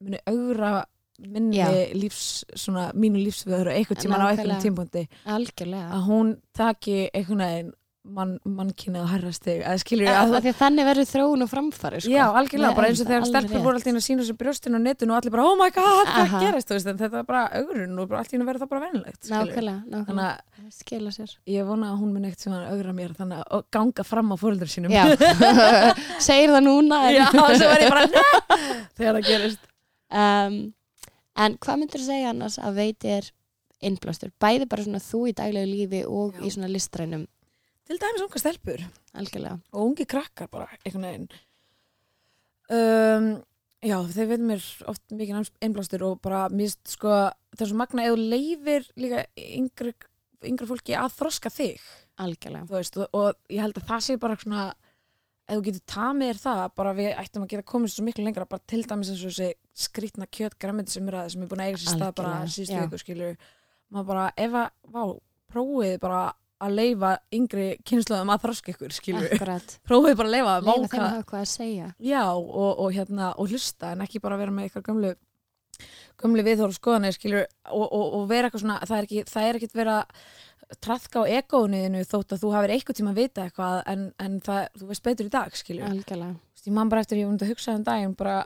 [0.05, 1.69] muni augra minni Já.
[1.95, 5.87] lífs, svona mínu lífsveður og einhvern tímann á einhvern tímpúndi algjörlega.
[5.95, 7.73] Að hún taki einhvern veginn
[8.13, 11.49] mann, mannkynið að herra stig að skilur ég að því að þannig verður þróun og
[11.51, 12.11] framfari sko.
[12.13, 14.81] Já, algjörlega, bara eins og þegar stelpur voru alltaf inn að sína sér brjóstinu á
[14.85, 17.43] netinu og allir bara, oh my god, hvað gerist, þú veist, en þetta er bara
[17.59, 20.33] augrun og allt í henni verður það bara venilegt, nákvæmlega, nákvæmlega.
[20.65, 24.05] Að ég vona að hún mun eitt sem hann augra mér þannig að og ganga
[24.05, 24.93] fram á fóröldur sínum.
[26.27, 28.65] Segir það núna Já, svo var ég bara,
[28.97, 29.71] þegar það gerist.
[30.15, 30.59] Um,
[31.35, 33.31] en hvað myndir þú segja annars að veiti er
[33.85, 36.45] innblástur, bæði bara svona þú í daglegu lífi og Já.
[36.47, 37.25] í svona listrænum
[37.85, 38.85] til dæmis unga stelpur.
[39.15, 39.59] Algjörlega.
[39.73, 41.27] og ungi krakkar bara einhvern veginn.
[42.73, 43.27] Um,
[43.85, 47.11] já, þeir veitum mér oft mikið einblástur og bara mist sko,
[47.55, 49.93] það er svo magna eða leifir líka yngri,
[50.49, 51.83] yngri fólki að þroska þig.
[52.71, 54.65] Veist, og, og ég held að það sé bara svona
[55.45, 58.47] ef þú getur tamið þér það bara við ættum að geta komið svo miklu lengra
[58.49, 59.49] bara til dæmis eins og þessi
[59.85, 62.79] skrýtna kjöt græmiti sem er að sem er búin að eiga sér stað bara síðustu
[62.81, 63.35] viku skilur
[63.93, 65.11] maður bara, ef að,
[65.53, 66.21] prófið bara
[66.63, 69.75] að leifa yngri kynsluðum að þroska ykkur skilur Akkurat.
[69.89, 71.89] prófið bara að leifa, Leifa þeim váka að hafa hvað að segja.
[71.99, 75.13] já, og, og hérna, og hlusta en ekki bara vera með eitthvað gömlu
[76.21, 79.57] gömlu viðhóru skoðanir skilur og, og, og vera eitthvað svona, það er ekki það er
[79.59, 79.97] ekkit vera
[80.81, 84.61] trafka á egóniðinu þótt að þú hafir eitthvað tíma að vita eitthvað en, en það,
[84.79, 86.37] þú veist betur í dag skilur Algjörlega.
[86.39, 88.37] Þú veist, ég man bara eftir, ég vundi að hugsa um daginn bara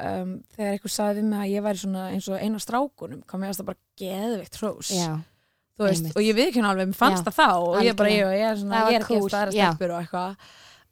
[0.00, 3.44] um, þegar eitthvað sagði við mig að ég væri svona eins og eina strákunum kom
[3.46, 5.12] ég að það bara geðveikt hrós Já.
[5.86, 8.46] Veist, og ég viðkynna alveg, mér fannst Já, það þá og ég bara, ég, ég
[8.50, 9.68] er svona, ég er ekki eftir aðra já.
[9.68, 10.48] stelpur og eitthvað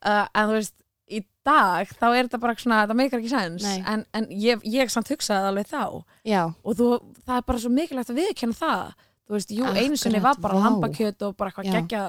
[0.06, 3.66] uh, en þú veist, í dag þá er þetta bara svona, það meikar ekki sens
[3.66, 3.82] Nei.
[3.92, 5.82] en, en ég, ég samt hugsaði alveg þá
[6.26, 6.42] Já.
[6.50, 6.88] og þú,
[7.26, 8.82] það er bara svo mikilvægt að viðkynna það
[9.26, 10.64] þú veist, jú, einu sinni var bara vá.
[10.66, 11.76] lambakjöt og bara eitthvað Já.
[11.80, 12.02] geggja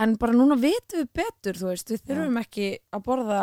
[0.00, 3.42] en bara núna vitum við betur, þú veist við þurfum ekki að borða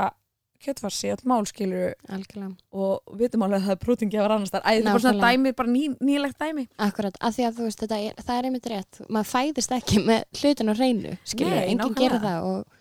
[0.63, 2.49] kjötfarsi all mál skilur Algjörlega.
[2.71, 5.53] og vitum alveg að það er prótingjafar annars þar, æ, þetta er bara svona dæmi,
[5.59, 6.65] bara ný, nýlegt dæmi.
[6.87, 9.03] Akkurat, af því að þú veist, þetta er, það er einmitt rétt.
[9.09, 12.73] Maður fæðist ekki með hlutin á hreinu, skilur, enginn gerir það og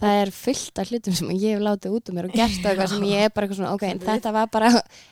[0.00, 2.70] það er fullt af hlutum sem ég hef látið út um mér og gert og
[2.70, 4.70] eitthvað sem ég er bara eitthvað svona, ok, en þetta var bara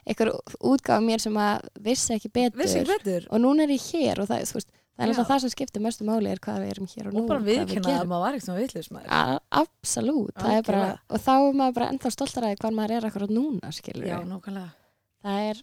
[0.08, 0.30] eitthvað
[0.64, 3.26] útgáfa mér sem að vissi ekki betur vissi ekki betur.
[3.28, 5.12] og núna er ég hér og það, þú veist, það er Já.
[5.14, 7.44] alltaf það sem skiptir mestu máli er hvað við erum hér og nú og bara
[7.46, 9.12] við viðkynna að maður var eitthvað vitlis maður.
[9.14, 12.96] A- Absolutt, það er bara, og þá er maður bara ennþá stoltar að hvað maður
[12.98, 14.74] er akkurat núna, skilur já, nákvæmlega.
[15.22, 15.62] Það er,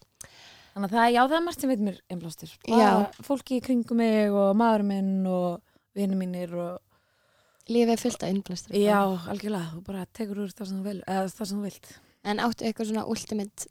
[0.72, 2.76] þannig að það, já, það er margt sem veit mér einblástur Já.
[2.80, 5.62] bara fólki í kringum mig og maður minn og
[5.96, 8.98] vinnu mínir og lífið er fullt af innblæstur já,
[9.32, 11.88] algjörlega, þú bara tekur úr það sem þú vil eða það sem þú vilt.
[12.26, 13.66] En áttu eitthvað svona ultimate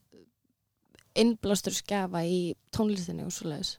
[1.15, 2.39] innblástur skafa í
[2.75, 3.75] tónlistinni og svoleiðis?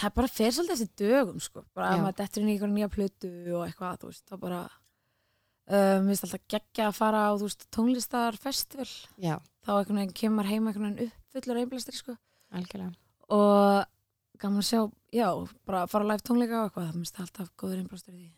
[0.00, 1.64] Það bara fer svolítið þessi dögum sko.
[1.74, 4.60] bara að maður dettur inn í einhverja nýja plötu og eitthvað, þú veist, þá bara
[4.64, 8.90] uh, mér finnst alltaf geggja að fara á þú veist, tónlistarfestival
[9.22, 12.16] Já, þá einhvern veginn kemur heima einhvern veginn uppfullur einblæstri sko.
[12.54, 12.94] algjörlega.
[13.34, 14.80] og gaman að sjá,
[15.14, 15.28] já,
[15.64, 18.30] bara fara á live tónleika og eitthvað, það minnst alltaf góður einblæstri í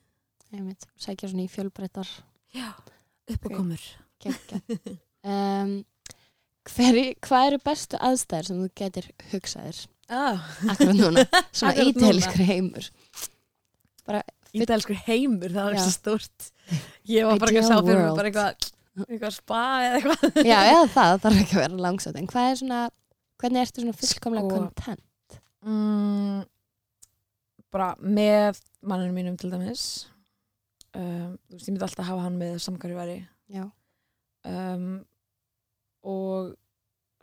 [0.52, 2.10] því sækja svona í fjölbreyttar
[2.54, 2.68] já,
[3.32, 3.82] uppákomur
[4.22, 4.60] geggja.
[5.32, 5.78] um,
[6.72, 9.82] hver, hvað eru bestu aðstæður sem þú getur hugsaðir?
[10.06, 11.24] Ah, akkurat núna?
[11.56, 12.88] Svona ídelskur heimur.
[14.06, 14.22] Bara,
[14.54, 16.48] ídælskur heimur, það var ekki svo stórt.
[17.10, 18.72] Ég var bara ekki að sjá fyrir mig bara eitthvað
[19.06, 20.38] eitthvað spa eða eitthvað.
[20.46, 22.20] Já, eða það, það þarf ekki að vera langsótt.
[22.20, 22.82] En hvað er svona,
[23.42, 25.40] hvernig ertu svona fullkomlega Sko, content?
[25.66, 26.38] mm,
[27.76, 29.86] bara með manninu mínum til dæmis.
[30.96, 33.62] Um, þú veist, ég myndi alltaf hafa hann með Já,
[34.48, 34.86] um,
[36.06, 36.54] og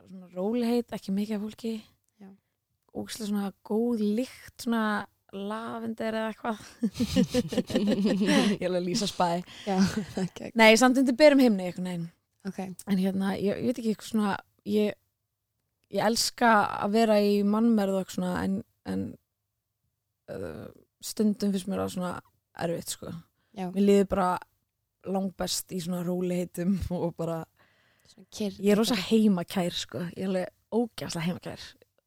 [0.04, 1.74] svona róliheit, ekki mikið af fólki.
[2.94, 4.84] Ógislega svona góð lykt svona
[5.34, 6.60] lavender eða eitthvað.
[8.60, 9.42] Ég er að lýsa spæ.
[9.66, 9.80] Já,
[10.22, 10.44] ok.
[10.54, 12.12] nei, samt undir berum himni eitthvað neginn
[12.44, 14.32] Ok, en hérna, ég, ég veit ekki eitthvað svona
[14.68, 14.96] ég,
[15.94, 16.50] ég elska
[16.84, 18.56] að vera í mannmerð og eitthvað svona en,
[18.92, 19.04] en
[20.28, 20.66] uh,
[21.04, 22.12] stundum fyrst mér að svona
[22.64, 23.14] erfitt sko.
[23.56, 24.28] Já, mér liði bara
[25.08, 27.40] langbest í svona róliheitum og bara
[28.34, 28.58] kyrr.
[28.58, 30.02] ég er rosa heimakær sko.
[30.14, 31.64] Ég er alveg ógæslega heimakær.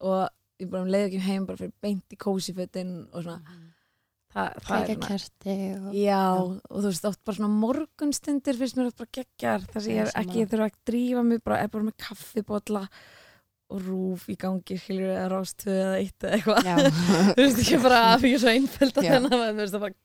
[0.08, 3.58] Og ég bara leiði ekki heim bara fyrir beint í kósifötin og svona.
[4.28, 5.92] Það, það Kækja er kerti og...
[5.96, 9.94] Já, og þú veist, oft bara svona morgunstundir finnst mér oft bara geggjar þar sem
[9.94, 12.82] ég er ekki þurfa að drífa mig bara, er bara með kaffibotla
[13.68, 16.68] og rúf í gangi skilur eða rástöð eða eitt eða eitthvað.
[17.36, 19.12] Þú veist ekki bara að fyrir svo einföld að Já.
[19.14, 19.98] þennan þú veist það bara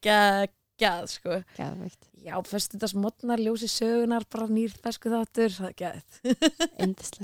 [0.79, 7.19] geggjað sko gæðveikt, Já, föstudags modnar, ljósi sögunar bara nýr fesku þáttur, það er geggjað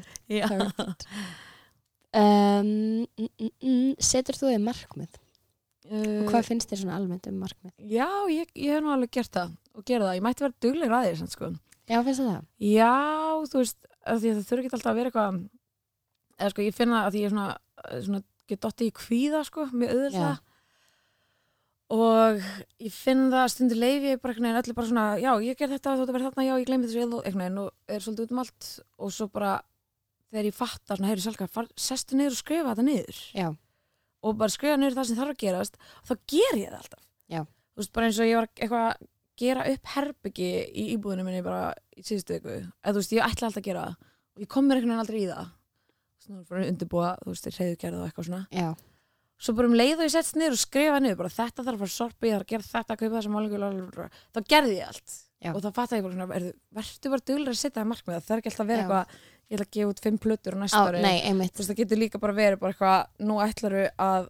[0.49, 1.07] Perfect.
[2.09, 5.19] Um, mm, mm, mm, setur þú þig markmið?
[5.89, 7.73] uh, Og hvað finnst þér svona almennt um markmið?
[7.85, 10.97] Já, ég, ég hef nú alveg gert það og gera það, ég mætti vera duglegur
[10.97, 11.51] að því sko
[11.89, 12.43] Já, finnst þér það?
[12.69, 12.93] Já,
[13.49, 15.39] þú veist, það þurfi ekki alltaf að vera eitthvað
[16.39, 17.47] eða sko, ég finna að ég er svona,
[18.05, 20.39] svona get dotti í kvíða, sko, mjög auðvitað.
[21.89, 22.43] Og
[22.79, 25.71] ég finn það stundur leifi ég bara einhvern veginn öllu bara svona, já, ég ger
[25.71, 28.25] þetta þú ert að vera þarna, já, ég gleymi þessu einhvern veginn og er svolítið
[28.27, 28.67] út um allt.
[28.99, 29.53] Og svo bara
[30.29, 33.21] þegar ég fatta svona, salka, far, sestu niður og skrifa þetta niður.
[33.33, 33.49] Já,
[34.23, 37.05] og bara skrifa niður það sem þarf að gerast þá ger ég það alltaf.
[37.29, 37.41] Já.
[37.45, 39.07] þú veist, bara eins og ég var eitthvað að
[39.39, 42.57] gera upp herbyggi í íbúðinu minni bara í síðustu viku.
[42.83, 44.09] Eða þú veist, ég ætla alltaf að gera það.
[44.35, 45.51] Og ég kom mér einhvern veginn aldrei í það.
[46.19, 48.41] Svona að undirbúa, þú veist, reyðugerð og eitthvað svona.
[48.51, 48.67] Já,
[49.39, 51.83] svo bara um leið og ég sett niður og skrifa niður bara þetta þarf að
[51.85, 55.17] fara sorpi, ég þarf að gera þetta, kaupa þessa málingu þá gerði ég allt.
[55.39, 55.53] Já.
[55.55, 58.33] og þá fatt ég bara svona, er, verður bara duglega að setja það markmið, það
[58.35, 59.13] er ekki alltaf að vera eitthvað
[59.49, 61.03] ég ætla að gefa út fimm plötur á næsta ári.
[61.69, 64.27] það getur líka bara verið bara eitthvað, nú ætlaru að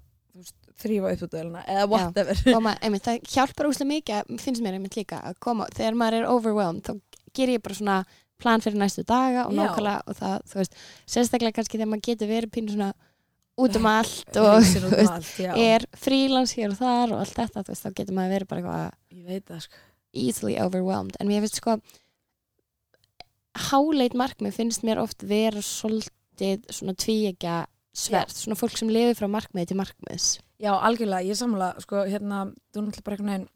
[0.80, 2.43] þrýfa upp út dæluna eða whatever.
[2.45, 6.30] Koma, einmitt, það hjálpar úslega mikið finnst mér einmitt líka að koma þegar maður er
[6.30, 6.93] overwhelmed þá
[7.36, 7.98] ger ég bara svona
[8.39, 10.78] plan fyrir næstu daga og nákvæmlega og það, þú veist,
[11.10, 12.93] sérstaklega kannski þegar maður getur verið pínu svona
[13.60, 17.86] út um allt og um allt, er frílans hér og þar og allt þetta, veist,
[17.86, 19.82] þá getur maður verið bara eitthvað sko.
[20.13, 21.17] easily overwhelmed.
[21.19, 21.80] En mér finnst sko
[23.69, 27.63] háleit markmið finnst mér oft vera svolítið svona tvíegja
[27.95, 30.28] sverð, svona fólk sem lifir frá markmiði til markmiðs.
[30.60, 33.48] Já, algjörlega, ég samla, sko, hérna, þú náttúrulega bara einhvern veginn,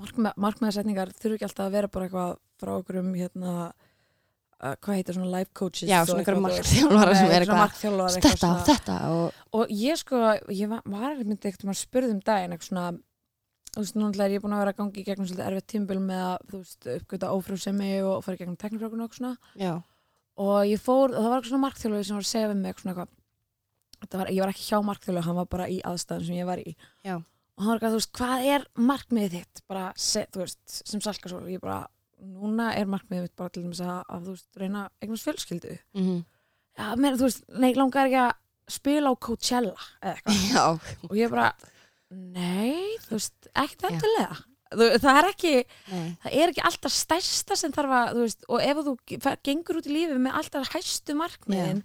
[0.00, 3.54] markmið, markmiðarsetningar þurfi ekki alltaf að vera bara eitthvað frá okkur um, hérna,
[4.60, 6.42] hvað heitir svona life coaches Já, og svona veist.
[6.46, 7.76] markþjálfara sem er eitthvað,
[8.26, 10.18] þetta og þetta og Og ég sko,
[10.54, 12.90] ég var, var myndi eitthvað, maður spurði um daginn eitthvað svona,
[13.70, 16.00] þú veist, núna er ég búin að vera að gangi í gegnum svolítið erfitt tímbil
[16.04, 19.36] með að, þú veist, uppgöta ófrúsemi og fara í gegnum teknifrökun og eitthvað svona.
[19.56, 19.72] já,
[20.40, 22.70] Og ég fór, og það var eitthvað svona markþjálfari sem var að segja við mig
[22.70, 23.08] eitthvað svona
[24.08, 26.76] var, ég var ekki hjá markþjálfari, hann var bara í aðstæðan sem ég var í.
[27.04, 27.16] Já.
[27.20, 29.62] Og hann var eitthvað, þú veist, hvað er markmiðið þitt?
[29.68, 31.82] Bara, se, þú veist, sem salkasól, ég bara,
[32.20, 35.78] núna er markmiðið mitt bara til dæmis að, að þú veist, reyna eignast fjölskyldu.
[35.96, 36.20] mm
[36.80, 38.30] Já, menn, þú veist, nei, langar ekki að
[38.70, 40.44] spila á Coachella eða eitthvað.
[40.54, 40.62] já,
[41.10, 41.48] og ég bara,
[42.14, 44.38] nei, þú veist, ekkert endilega.
[44.70, 45.52] Það er ekki,
[45.90, 48.94] nei, það er ekki alltaf stærsta sem þarf að, þú veist, og ef þú
[49.48, 51.82] gengur út í lífið með alltaf hæstu markmiðin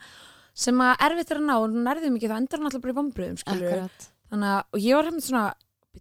[0.55, 3.39] sem að erfitt er að ná og nærðum ekki, þá endur alltaf bara í vombriðum,
[3.41, 4.05] skilur akkurat.
[4.29, 5.47] Þannig að, og ég var hefðið svona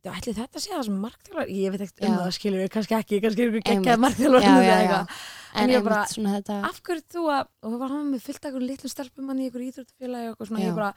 [0.03, 3.45] ætli þetta sé það sem markþjólar ég veit ekkert um það, skilur, kannski ekki kannski
[3.47, 3.53] er
[4.45, 4.79] já, já.
[4.79, 5.21] eitthvað.
[5.63, 8.67] en ég bara- þetta af hverju þú að, og það var hann með fyllt eitthvað
[8.71, 10.69] litlum stelpum hann í ykkur íþróttufélagi og eitthvað svona, Já.
[10.69, 10.91] ég bara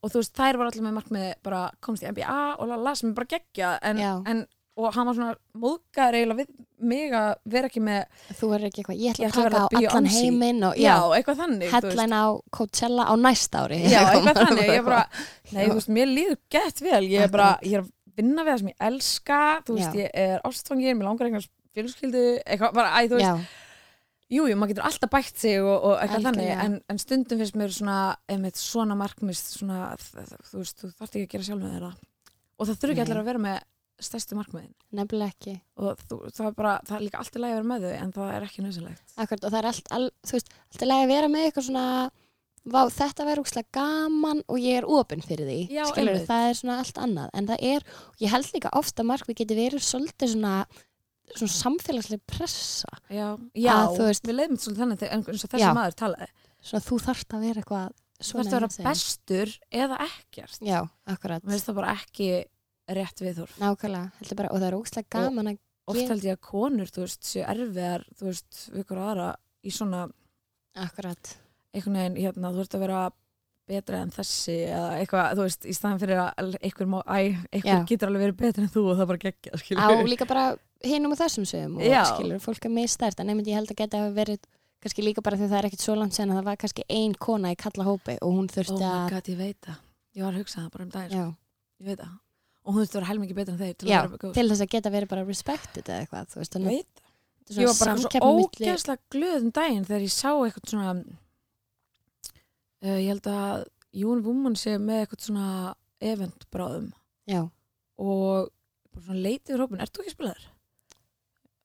[0.00, 3.12] og þú veist, þær var allir með markmið bara komst í NBA og lala sem
[3.16, 4.46] bara geggja en, en,
[4.80, 6.52] og hann var svona móðgæður eiginlega við
[6.90, 9.80] mig að vera ekki með þú er ekki eitthvað, ég ætla Ég að taka á
[9.90, 12.26] allan heiminn og já, eitthvað þannig headline á
[12.56, 13.80] Coachella á næsta ári.
[13.84, 15.02] Já, eitthvað þannig, ég bara
[15.52, 18.60] nei, þú veist, mér líður gett vel ég er bara, ég er vinna við það
[18.62, 20.00] sem ég elska þú veist, Já.
[20.02, 23.34] ég er ástfangir, mér langar einhvers fjölskyldu, eitthvað, bara, æ, þú veist já,
[24.30, 27.74] jú, maður getur alltaf bætt sig og, og eitthvað þannig, en, en stundum finnst mér
[27.74, 27.98] svona,
[28.30, 31.92] einmitt, svona markmist svona, þú veist, þú þarft ekki að gera sjálf með þeirra
[32.60, 33.60] og það þurfi ekki allir að vera með
[34.00, 34.72] stærstu markmiðin.
[34.96, 35.54] Nefnilega ekki.
[35.80, 37.92] Og þú, það er bara, það er líka allt í lagi að vera með þau
[37.98, 40.88] en það er ekki nöðsynlegt Akkurat, og það er allt, all, þú veist, allt í
[40.88, 41.84] lagi að vera með eitthvað svona
[42.68, 46.58] Vá, þetta verður úkslega gaman og ég er opinn fyrir því Já, skilur, það er
[46.58, 47.30] svona allt annað.
[47.34, 47.86] En það er,
[48.20, 50.52] ég held líka ofta markmið geti verið svolítið svona,
[51.32, 52.92] svona samfélagsleg pressa.
[53.08, 56.30] Já, já Að, veist- við leiðum svona þannig þegar eins og þessi maður talaði.
[56.60, 60.60] Svona þú þarft að vera eitthvað þú þarfst að vera bestur eða ekkert.
[60.60, 62.30] Já, akkurat, mér finnst það bara ekki
[62.90, 63.56] rétt viðhorf.
[63.62, 65.58] Nákvæmlega heldur bara, og það er úkslega gaman að
[65.90, 69.28] oft held ég að konur, þú veist, séu erfiðar þú veist, við ykkur aðra
[69.64, 70.02] í svona
[70.76, 71.32] akkurat,
[71.74, 73.02] einhvern veginn, hérna, þú ert að vera
[73.70, 77.18] betra en þessi eða eitthvað, þú veist, í staðan fyrir að einhver, má, æ,
[77.54, 77.82] einhver Já.
[77.90, 80.46] getur alveg verið betra en þú og það bara geggja, á skilur líka bara
[80.86, 82.00] hinum og þessum sögum og Já.
[82.08, 84.48] skilur, fólk er mistært en einmitt ég held að geta verið
[84.80, 87.14] kannski líka bara því það er ekkit svo langt sen að það var kannski ein
[87.20, 89.78] kona í kalla hópi og hún oh þurfti my að god, ég veit það
[90.16, 91.84] ég var að hugsa það bara um daginn, já, sko.
[91.84, 92.16] ég veit það
[92.60, 94.46] og hún þurfti að vera helmingi betra en þeir til já, að vera góð til
[94.50, 97.70] þess að geta verið bara respected eða eitthvað, þú veist, ég þannig veit það, ég
[97.70, 100.94] var bara svo ógeðslega glöð um daginn þegar ég sá eitthvað svona
[102.84, 103.66] uh, ég held að
[104.00, 106.90] Jón Vúmann sé með eitthvað svona event bráðum
[107.28, 107.42] já,
[108.00, 108.50] og
[109.10, 110.48] leitið úr hópin, ert þú ekki að spila þér?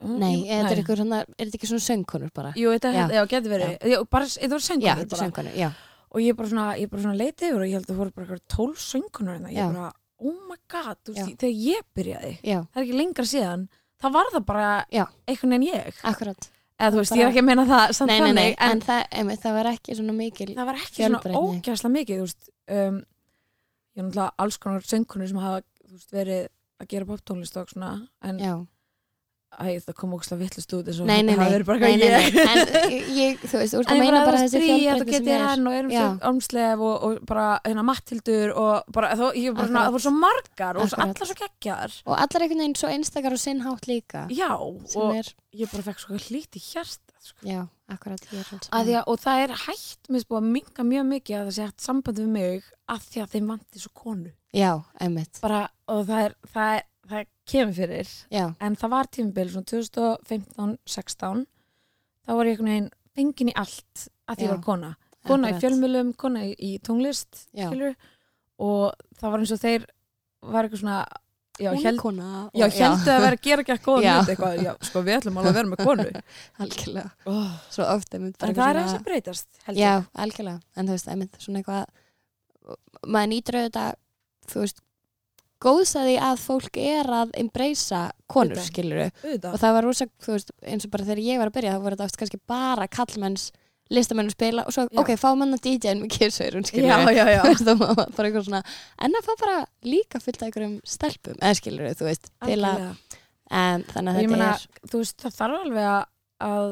[0.05, 0.65] nei, er
[0.99, 2.53] svona er þetta ekki svona söngkonur bara?
[2.59, 3.03] Jú, þetta Já.
[3.15, 3.21] já.
[3.31, 4.65] getur verið, þetta voru
[5.15, 5.69] er söngkonur, já,
[6.11, 8.15] og ég bara svona, ég bara svona leitið yfir og ég held að það voru
[8.17, 9.55] bara eitthvað tólf söngunar en Já.
[9.61, 9.93] ég bara,
[10.25, 13.65] oh my god, veist, þegar ég byrjaði það er ekki lengra síðan,
[14.01, 16.03] þá var það bara einhvern veginn ég.
[16.11, 18.35] Akkurat eða þú veist, Bara- ég er ekki að meina það samt nei, nei, nei,
[18.35, 21.91] þannig, en, en, það, einmitt, það var ekki svona mikil það var ekki svona ógæsla
[21.95, 22.97] mikið þú veist, um,
[23.95, 25.61] ég er náttúrulega alls konar söngunir sem hafa
[25.91, 26.47] veist, verið
[26.83, 28.53] að gera poptónlist og svona en já,
[29.59, 32.35] æ, það kom ógæsla vittlust út eins og nei, nei, nei, bara nei, nei, ég
[32.35, 32.45] nei.
[32.45, 32.59] en
[33.15, 34.95] ég, þú veist, þú ert En að ég meina bara bara þessi þessi strí, þetta
[34.95, 35.45] fjölbreytni sem geti er.
[35.45, 39.73] hann og erum svo ámslef og, og bara hérna Matthildur og bara, þó, ég Akkurat.
[39.77, 41.97] það voru svo margar og allar svo geggjar.
[42.05, 44.51] Og allar einhvern veginn svo einstakar og sinnhátt líka já,
[44.91, 47.39] sem og er, ég bara fekk svo hlýtt í hjarta sko.
[47.47, 50.87] já, akkurat ég er að því að, og það er hægt, mér spúið að minga
[50.91, 53.91] mjög mikið að það sé hægt samband við mig að því að þeim vanti svo
[53.97, 54.33] konu.
[54.55, 56.85] Já, einmitt, bara, og það er, það er, það
[57.45, 61.45] kemur fyrir já, en það var tímabil svona 2015-16
[62.25, 64.47] þá var ég einhvern veginn fengin í allt að því Já.
[64.47, 64.93] ég var kona
[65.25, 65.61] kona í Akkurat.
[65.63, 67.67] fjölmjölum, kona í, í tónlist Já.
[67.69, 67.95] skilur,
[68.61, 69.85] og það var eins og þeir
[70.45, 70.97] var eitthvað svona
[71.57, 72.27] já, er held, kona.
[72.53, 74.13] já, og- heldu að vera að gera ekki góða Já.
[74.19, 76.07] hlut eitthvað, já, sko við ætlum alveg að vera með konu
[76.65, 77.09] Algjörlega.
[77.25, 77.51] oh.
[77.73, 80.61] Svo ofta mynd en það er eins að breytast held Já, algjörlega.
[80.75, 81.85] En þú veist, einmitt svona eitthvað,
[83.05, 83.97] maður nýtur auðvitað,
[84.51, 84.84] þú veist,
[85.63, 89.09] góðsaði að fólk er að embracea konur, skiluru.
[89.51, 91.85] Og það var rosa, þú veist, eins og bara þegar ég var að byrja, þá
[91.85, 93.45] voru þetta oft kannski bara kallmenns
[93.93, 94.97] listamenn að spila og svo, Já.
[95.03, 97.11] ok, fá mann að DJ-in með kissveirun, já, skiluru.
[97.13, 98.61] já, já, Þú veist, og maður var bara eitthvað svona,
[99.05, 102.81] en að fá bara líka fullt af einhverjum stelpum, eða skiluru, þú veist, til að,
[102.81, 106.01] um, þannig Og að þetta meina, er, þú veist, það þarf alveg að,
[106.49, 106.67] að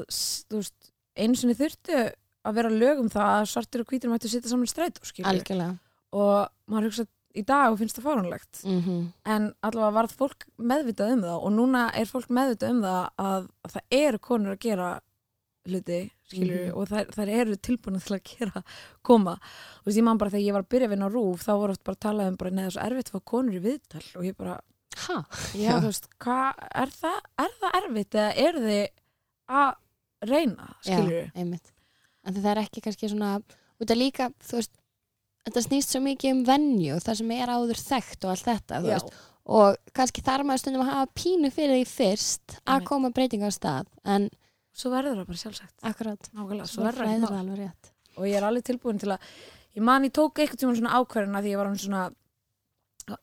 [0.50, 0.92] þú veist,
[1.22, 2.00] einu sinni þurftu
[2.44, 5.78] að vera lögum það að svartir og hvítir mættu sitja saman í strætó, skilur algjörlega.
[6.18, 8.64] og maður hugsa í dag og finnst það fáránlegt.
[8.66, 13.10] Mm en allavega varð fólk meðvitað um það og núna er fólk meðvitað um það
[13.18, 14.90] að, að það eru konur að gera
[15.64, 16.74] hluti, skilur Mhm.
[16.76, 18.64] og þær, þær eru tilbúin til að gera
[19.02, 19.32] koma,
[19.80, 21.52] og veist, ég man bara þegar ég var að byrja að vinna á rúf, þá
[21.56, 24.04] voru oft bara að tala um bara neða svo erfitt að fá konur í viðtal.
[24.20, 24.60] Og ég bara,
[25.08, 25.16] Ha?
[25.56, 28.88] já, þú veist, er það, er það erfitt eða eru þið
[29.50, 29.72] að
[30.34, 31.72] reyna, skilur Já, einmitt.
[32.26, 33.32] En það er ekki kannski svona,
[33.80, 34.76] út af líka, þú veist,
[35.48, 39.00] þetta snýst svo mikið um venju, það sem er áður þekkt og allt þetta,
[39.44, 42.88] og kannski þarf maður stundum að hafa pínu fyrir því fyrst að Einmitt.
[42.88, 44.30] koma breytinga á stað, en
[44.74, 45.76] svo verður það bara sjálfsagt.
[45.84, 47.92] Akkurat, nákvæmlega, svo svo verður það það alveg rétt.
[48.16, 49.20] og ég er alveg tilbúin til að
[49.76, 52.04] ég man ég tók eitthvað tíma svona ákverðina því ég var hann svona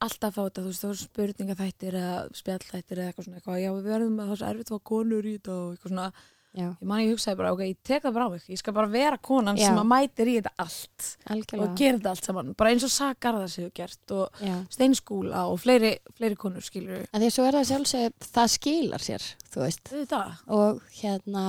[0.04, 3.70] alltaf fá þetta, þú veist, það voru spurningaþættir eða spjallþættir eða eitthvað svona eitthvað, já
[3.72, 6.08] við verðum að það er svo erfitt að konur í þetta og eitthvað svona,
[6.50, 8.74] Já, ég man ég hugsaði bara ok, ég tek það bara á mig, ég skal
[8.74, 9.68] bara vera konan Já.
[9.68, 11.62] sem að mætir í þetta allt algjörlega.
[11.62, 15.60] og gera þetta allt saman, bara eins og Sagarðar séu gert og Já, Steinskúla og
[15.62, 19.62] fleiri, fleiri konur skilur en því að svo er það sjálfsög, það skilar sér, þú
[19.62, 20.22] veist, þetta,
[20.58, 21.44] og hérna,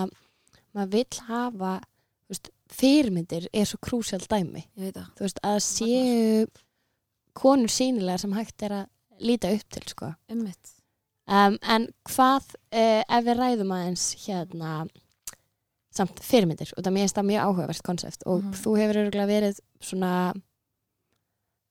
[0.78, 1.72] maður vill hafa,
[2.28, 4.68] þú veist, fyrirmyndir er svo krúsjál dæmi.
[4.78, 5.10] ég veit það.
[5.18, 6.46] Þú veist, að séu
[7.42, 8.86] konur sínilega sem hægt er að
[9.22, 10.14] líta upp til, sko.
[10.32, 10.78] emmitt,
[11.28, 14.88] Um, en hvað, uh, ef við ræðum aðeins hérna,
[15.94, 18.54] samt fyrirmyndir, og það mér finnst það mjög áhugavert konsept og Mhm.
[18.64, 20.34] þú hefur örgulega verið svona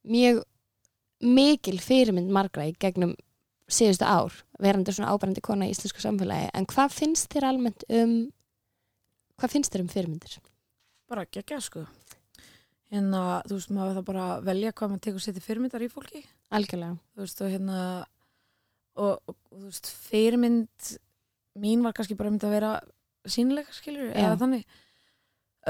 [0.06, 0.42] mjög
[1.20, 3.14] mikil fyrirmynd margra í gegnum
[3.70, 8.32] síðustu ár, verandi svona ábærandi kona í íslensku samfélagi, en hvað finnst þér almennt um
[9.40, 10.38] hvað finnst þér um fyrirmyndir?
[11.08, 11.86] bara geggja sko
[12.92, 16.24] hérna, þú veist, maður það bara velja hvað maður tekur sér til fyrirmyndar í fólki
[16.52, 16.98] Algjörlega.
[17.16, 18.04] þú veist, og hérna
[19.00, 20.90] og, og, og þú veist, fyrirmynd
[21.60, 22.72] mín var kannski bara mynd að vera
[23.28, 24.20] sýnilega, skilur, Já.
[24.26, 24.64] eða þannig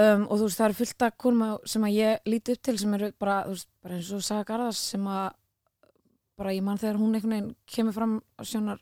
[0.01, 2.62] um, og þú veist, það eru fullt að konum að- sem að ég líti upp
[2.69, 5.31] til sem eru bara, þú veist, bara eins og Saga Garðars sem að
[6.40, 8.79] bara ég man þegar hún einhvern veginn kemur fram á sjónar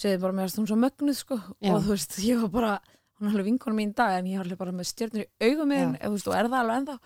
[0.00, 1.72] segði bara að hún svo mögnuð sko Já.
[1.74, 2.74] og þú veist, ég var bara
[3.18, 5.48] hún er alveg vinkona mín í dag en ég var alveg bara með stjörnur í
[5.50, 6.98] augum minn, og er það alveg ennþá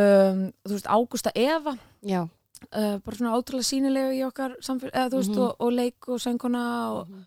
[0.00, 1.74] um, þú veist, Ágústa Eva
[2.06, 2.22] Já.
[2.74, 5.42] Uh, bara svona ótrúlega sýnilega í okkar samfélag, eða þú veist, Mhm.
[5.46, 7.18] og, og leik og sönguna og,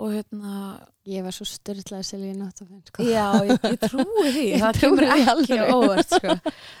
[0.00, 0.80] og hérna
[1.10, 3.02] Ég var svo styrlaði Silvíu Náttafinn, sko.
[3.02, 5.60] já, ég, ég trúi því Ég það trúi kemur því ekki alveg.
[5.60, 6.34] á óvart sko.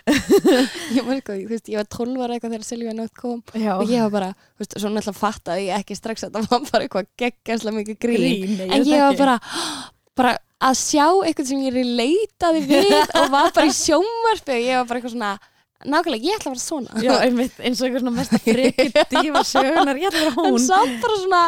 [0.94, 3.72] ég, var, sko, þú veist, ég var 12 ára eitthvað þegar Silvíu Nátt kom já,
[3.80, 6.68] og ég var bara, þú veist, svo náttúrulega fattaði ég ekki strax að það var
[6.68, 8.20] bara eitthvað geggjastlega mikið grín.
[8.20, 9.36] grín nei, En ég var bara,
[10.20, 14.76] bara að sjá eitthvað sem ég leitaði við og var bara í sjónvarpi og ég
[14.82, 15.32] var bara eitthvað svona,
[15.80, 17.02] nákvæmlega, ég ætla að vera svona.
[17.04, 20.54] já, einmitt, eins og eitthvað svona mesta frikið dífa sögunar, ég ætla að vera En
[20.54, 21.40] hún samt bara svona,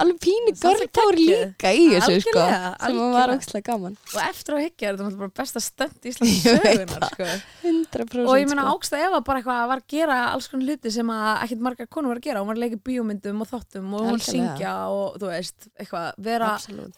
[0.00, 1.16] alveg pínu geggjuð.
[1.18, 2.38] líka í þessu, sko.
[2.40, 3.36] Algjörlega, Sem var algjörlega.
[3.40, 3.96] ógstlega gaman.
[4.14, 7.28] og eftir að higgja er þetta bara besta stönd í Íslands sögunar sko.
[7.70, 8.74] 100% og ég meina sko.
[8.76, 12.14] Ágústa Eva bara eitthvað var að gera alls konar hluti sem að ekkert margar konur
[12.14, 14.74] var að gera hún var að leika bíómyndum og þáttum og hún var að syngja
[14.94, 16.52] og þú veist, eitthvað, vera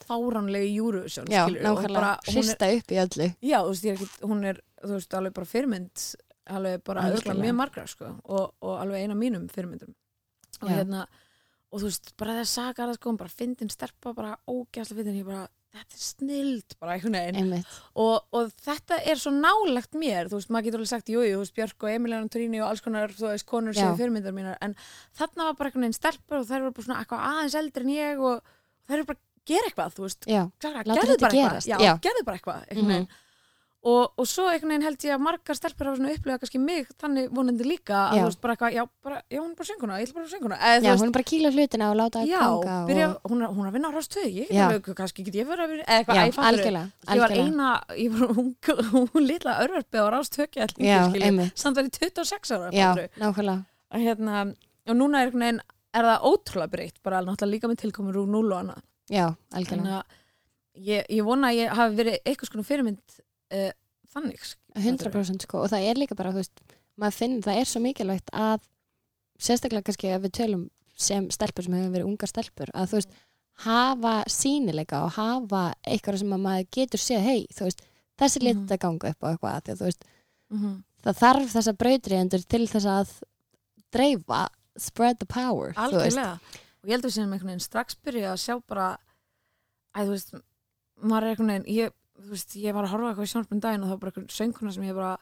[0.07, 1.27] fáránlega í Eurovision
[6.43, 9.93] Er, er er alveg bara örugglega mjög margra sko, og, og alveg eina mínum fyrirmyndum.
[10.61, 10.75] Og Já.
[10.75, 11.07] hérna
[11.73, 15.15] og þú veist, bara það sagar það sko, hún bara fyndin sterpa, bara ógæsla fyndin
[15.23, 17.63] ég bara, þetta er snild, bara einhvern veginn.
[17.95, 21.39] Og, og þetta er svo nálegt mér, þú veist, maður getur alveg sagt jú, jú,
[21.39, 24.57] þú veist, Björk og Emilian Torini og alls konar, þú veist, konur séu fyrirmyndar mínar.
[24.61, 24.75] En
[25.17, 27.93] þarna var bara einhvern veginn stelpur og þær eru bara svona eitthvað aðeins eldri en
[27.95, 28.53] ég og
[28.85, 29.19] þær eru bara
[29.49, 30.29] gera eitthvað, þú veist.
[30.93, 33.19] Gerðu bara eitthvað, eitthvað einhvern Mhm.
[33.83, 36.85] Og, og svo einhvern veginn held ég að margar stelpur hafa svona upplega kannski mig
[37.01, 38.21] þannig vonandi líka að Já.
[38.21, 40.77] þú veist bara eitthvað, já, bara, já, hún er bara sönguna, ég ætla bara að
[40.77, 43.09] þú já veist, hún er bara að kýla hlutina og láta það já, ganga byrja,
[43.09, 43.31] og...
[43.33, 44.63] hún, er, hún er að vinna á rástu ég get Já.
[44.69, 46.61] alveg, kannski get ég fyrir að vinna eða eitthvað, Já, æ, fattarðu?
[46.63, 48.49] algjörlega, ég var eina, ég var hún,
[49.17, 51.59] hún litla örverfið á rást höggja Já, einmitt.
[51.59, 53.59] samt ég 26 ára Já, nákvæmlega.
[53.91, 54.45] að hérna,
[54.87, 55.59] og núna er, veginn,
[55.91, 58.81] er það ótrúlega breytt, bara náttúrulega líka með tilkomur úr núl og annað
[59.11, 60.05] Já, algjörlega.
[60.79, 63.19] ég, ég vona að ég hafi verið eitthvað skona fyrirmynd
[63.53, 63.71] uh,
[64.13, 64.39] þannig
[64.75, 66.53] 100% sko og það er líka bara, veist,
[66.99, 68.61] maður finnir það er svo mikilvægt að
[69.43, 70.63] sérstaklega kannski ef við tölum
[70.95, 73.15] sem stelpur sem hefur verið ungar stelpur að þú veist,
[73.65, 77.81] hafa sínileika og hafa eitthvað sem að maður getur séð, hei, þú veist,
[78.21, 78.45] þessi Mhm.
[78.47, 80.03] litið að ganga upp á eitthvað, því að þú veist
[80.53, 80.83] Mhm.
[81.03, 83.09] það þarf þessa brautriðendur til þess að
[83.93, 84.47] dreifa
[84.77, 86.39] spread the power, algjörlega
[86.83, 88.97] og ég held að við séum einhvern veginn strax byrja að sjá bara
[89.95, 90.33] að þú veist,
[91.01, 91.91] maður er einhvern veginn ég,
[92.23, 94.35] þú veist, ég var að horfa eitthvað í sjónspinn daginn og það var bara einhvern
[94.37, 95.13] sönguna sem ég bara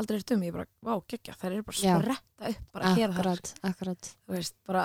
[0.00, 3.12] aldrei er um, ég bara, vá, geggja, þær eru bara spretta upp, bara að gera
[3.12, 4.08] það akkurat, akkurat.
[4.24, 4.84] Þú veist, bara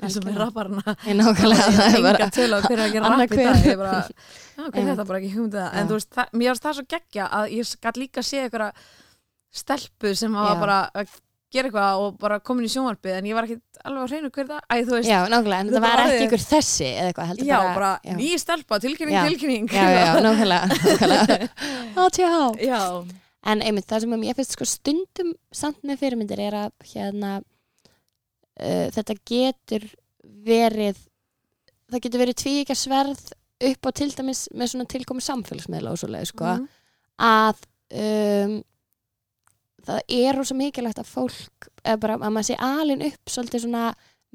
[0.00, 2.96] eins og með rapparna Ég nákvæmlega, það er bara á hver er
[3.70, 4.00] ég bara,
[4.64, 6.86] ok, þetta er bara ekki hugmyndið það en þú veist, það, mér varst það svo
[6.96, 8.70] geggja að ég gætt líka að sé einhverja
[9.62, 10.80] stelpu sem var bara
[11.54, 14.48] gera eitthvað og bara komin í sjónvarpið en ég var ekki alveg að hreinu hver
[14.50, 17.56] það æ, veist, Já, nákvæmlega, en það var ekki ykkur þessi eða eitthvað, heldur já,
[17.62, 18.16] bara, bara já.
[18.18, 19.22] ný stelpa, tilkynning, Já.
[19.28, 21.48] tilkynning Já, já, já, nákvæmlega, nákvæmlega
[22.04, 22.20] ATH
[22.68, 22.82] já,
[23.48, 27.36] En einmitt, það sem að mér finnst sko stundum samt með fyrirmyndir er að hérna
[27.40, 29.86] uh, þetta getur
[30.48, 30.98] verið
[31.88, 33.22] það getur verið tvíkja sverð
[33.70, 36.66] upp á til dæmis með svona tilkomi samfélagsmiðla og svoleið sko Mhm.
[37.28, 37.62] að
[38.02, 38.58] um,
[39.88, 41.68] það er rosa mikilvægt að fólk
[42.02, 43.84] bara að maður sé alin upp svolítið svona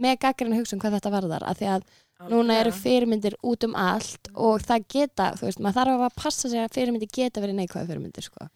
[0.03, 1.83] með gaggrinu hugsun hvað þetta varðar að því að
[2.31, 6.49] núna eru fyrirmyndir út um allt og það geta, þú veist, maður þarf að passa
[6.49, 8.47] sig að fyrirmyndir geta verið neikvæða fyrirmyndir sko.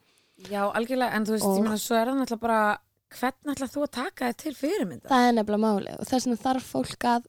[0.49, 2.61] já, algjörlega, en þú veist, Og- ég meina svo er það náttúrulega bara
[3.17, 6.43] hvernig ætla þú að taka þið til fyrirmynda það er nefnilega máli og þess vegna
[6.45, 7.27] þarf fólk að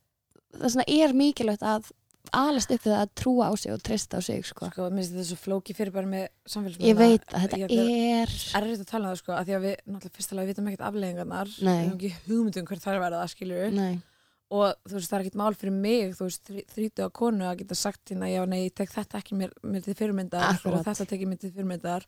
[0.58, 1.90] þess vegna er mikilvægt að
[2.36, 4.68] alast upp við að trúa á sig og treysta á sig sko.
[4.72, 8.22] sko, mér finnst þetta svo flóki fyrir bara með samfélagsmiðla ég veit að þetta Ég-
[8.22, 10.68] er erfitt að tala um það sko, að því að við náttúrulega fyrst alveg vitum
[10.72, 14.00] ekkert afleggingarnar við hefum ekki hugmyndum hvert þær verða, skilur nei,
[14.50, 17.58] og þú veist, það er ekkert mál fyrir mig þú veist, þrítu að konu að
[17.60, 21.04] geta sagt hérna, já, nei, ég tek þetta ekki mér, mér til fyrirmyndar og þetta
[21.06, 22.06] tek ég mér til fyrirmyndar.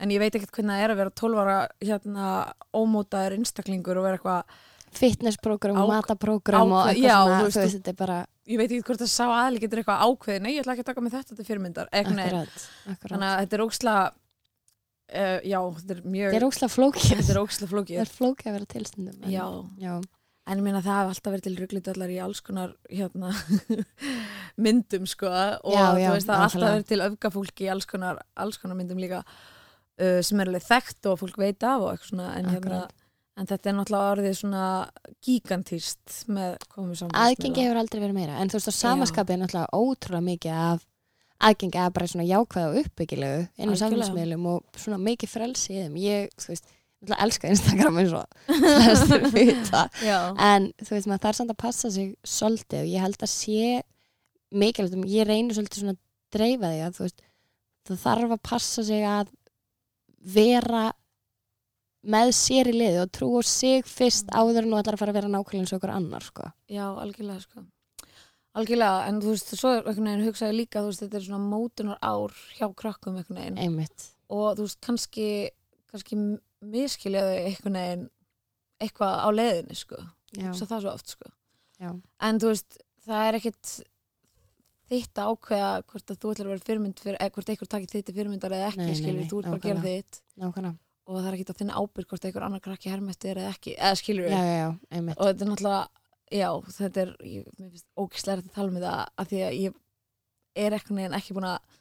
[0.00, 4.06] En ég veit ekkert hvernig það er að vera 12 ára hérna, ómótaður einstaklingur og
[4.08, 4.56] vera eitthvað,
[4.96, 8.18] fitnessprógram, mataprógram og eitthvað já, svona, þú þú veist, veist, þetta er bara
[8.50, 10.90] ég veit ekki hvort það sá aðli getur eitthvað ákveði, nei, ég ætla ekki að
[10.90, 11.92] taka með þetta til fyrirmyndar.
[11.92, 13.12] Akkurat, akkurat.
[13.12, 13.94] þannig að þetta er óksla
[15.12, 17.06] uh, já, þetta er mjög þetta er óslega flókið.
[17.12, 18.02] Þetta er óksla flókið.
[18.02, 19.46] Er flókið að vera tilstundum en, já,
[19.82, 19.94] já,
[20.50, 23.28] En ég meina það hefur alltaf verið til ruglitöllar í alls konar hérna,
[24.64, 25.30] myndum sko.
[25.62, 28.98] Og Já, þú veist það alltaf verið til öfgafólki í alls konar, alls konar myndum
[28.98, 32.80] líka uh, sem er alveg þekkt og fólk veit af og eitthvað svona en, hérna.
[33.40, 34.64] En þetta er náttúrulega orðið svona
[35.24, 38.38] gigantíst með komum saman aðgengi hefur aldrei verið meira.
[38.42, 40.84] En þú veist á samaskapið er náttúrulega ótrúlega mikið af
[41.42, 45.80] aðgengi að bara svona jákvæða og uppbyggilegu inn á samfélagsmiðlum og svona mikið frelsi í
[45.82, 45.96] þeim.
[46.02, 46.68] Ég, þú veist,
[47.02, 49.80] náttúrulega elska Instagram eins og flestir vita.
[50.06, 50.18] Já,
[50.52, 53.82] en þú veist maður þarf samt að passa sig svolítið og ég held að sé
[54.52, 56.02] mikilvægt, um- ég reynir svolítið svona að
[56.36, 57.24] dreifa því að þú veist
[57.88, 59.32] það þarf að passa sig að
[60.36, 60.84] vera
[62.02, 65.14] með sér í liði og trú á sig fyrst áður en þú ætlar að fara
[65.14, 66.48] að vera nákvæmlega eins og okkur annar sko.
[66.66, 67.64] já, algjörlega sko.
[68.52, 72.66] Algjörlega, en þú veist, svo hugsaði líka, þú veist, þetta er svona mótunar ár hjá
[72.76, 73.60] krökkum einhvern veginn.
[73.62, 74.10] Einmitt.
[74.28, 75.28] Og þú veist, kannski
[75.92, 76.18] kannski
[76.60, 78.04] miskiljaðu einhvern veginn
[78.82, 80.02] eitthvað á leiðinni, sko.
[80.36, 81.32] Já, svo það svo oft, sko.
[81.80, 81.90] Já,
[82.28, 83.74] en þú veist, það er ekkit
[84.92, 87.92] þitt að ákveða hvort að þú ætlar að vera fyrirmynd fyrir, eða hvort einhver takir
[87.94, 90.24] þitt til fyrirmyndar eða ekki, nei, þú ert bara að gera þitt.
[90.42, 90.76] Nákvæmlega
[91.12, 93.76] og það er ekkit að þinna ábyrg hvort einhver annar krakki hermætti er eða ekki,
[93.78, 95.18] eða skilur já, já, já, einmitt.
[95.20, 95.84] Og þetta er náttúrulega,
[96.32, 96.48] já,
[96.78, 99.78] þetta er ég, mér finnst ógislega að tala um þetta af því að ég
[100.66, 101.78] er eitthvað neginn ekki búin að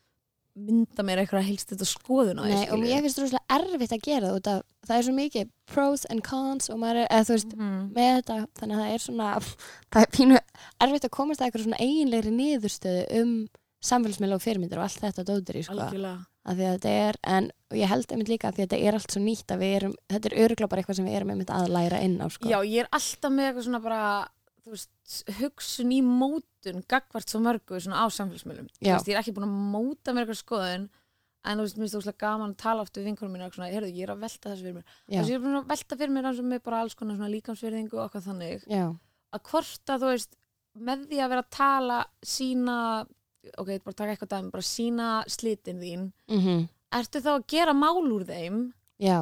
[0.61, 4.01] mynda mér eitthvað helst þetta skoðun á því, og mér finnst það rosalega erfitt að
[4.03, 7.35] gera það af það er svo mikið pros and cons og maður er, eða þú
[7.37, 7.77] veist, Mhm.
[7.95, 9.29] með þetta þannig að það er svona,
[9.95, 10.39] það er pínu
[10.83, 13.31] erfitt að komast að eitthvað svona eiginlegri niðurstöðu um
[13.81, 15.77] samfélagsmiðla og fyrirmyndir og allt þetta dótur í sko,
[16.41, 18.97] af því að þetta er en ég held einmitt líka að því að þetta er
[18.97, 21.51] allt svo nýtt að við erum, þetta er öruglega bara eitthvað sem við erum einmitt
[21.53, 22.49] að læra inn á sko.
[22.49, 23.99] Já, ég er alltaf með eitthvað svona bara
[24.61, 24.89] þú veist,
[25.39, 28.71] hugsun í mótun gagvart svo mörgu svona á samfélagsmiðlum.
[28.77, 30.89] Þú veist, ég er ekki búin að móta mér eitthvað skoðun
[31.41, 33.55] en þú veist, mér finnst það úrslega gaman að tala oft við vinkonum mínu og
[33.55, 34.91] svona, heyrðu, ég er að velta þessu fyrir mér.
[35.07, 36.97] Já, þess að ég er búin að velta fyrir mér eins og með bara alls
[36.99, 38.67] konar svona líkamsverðingu og eitthvað þannig.
[38.69, 38.85] Já,
[39.31, 40.37] að hvort að þú veist
[40.77, 42.77] með því að vera að tala sína
[43.57, 48.01] ok, bara taka eitthvað dæmi, bara sína slitin þín, mm ertu þá að gera mál
[48.11, 48.55] úr þeim?
[48.99, 49.19] Já,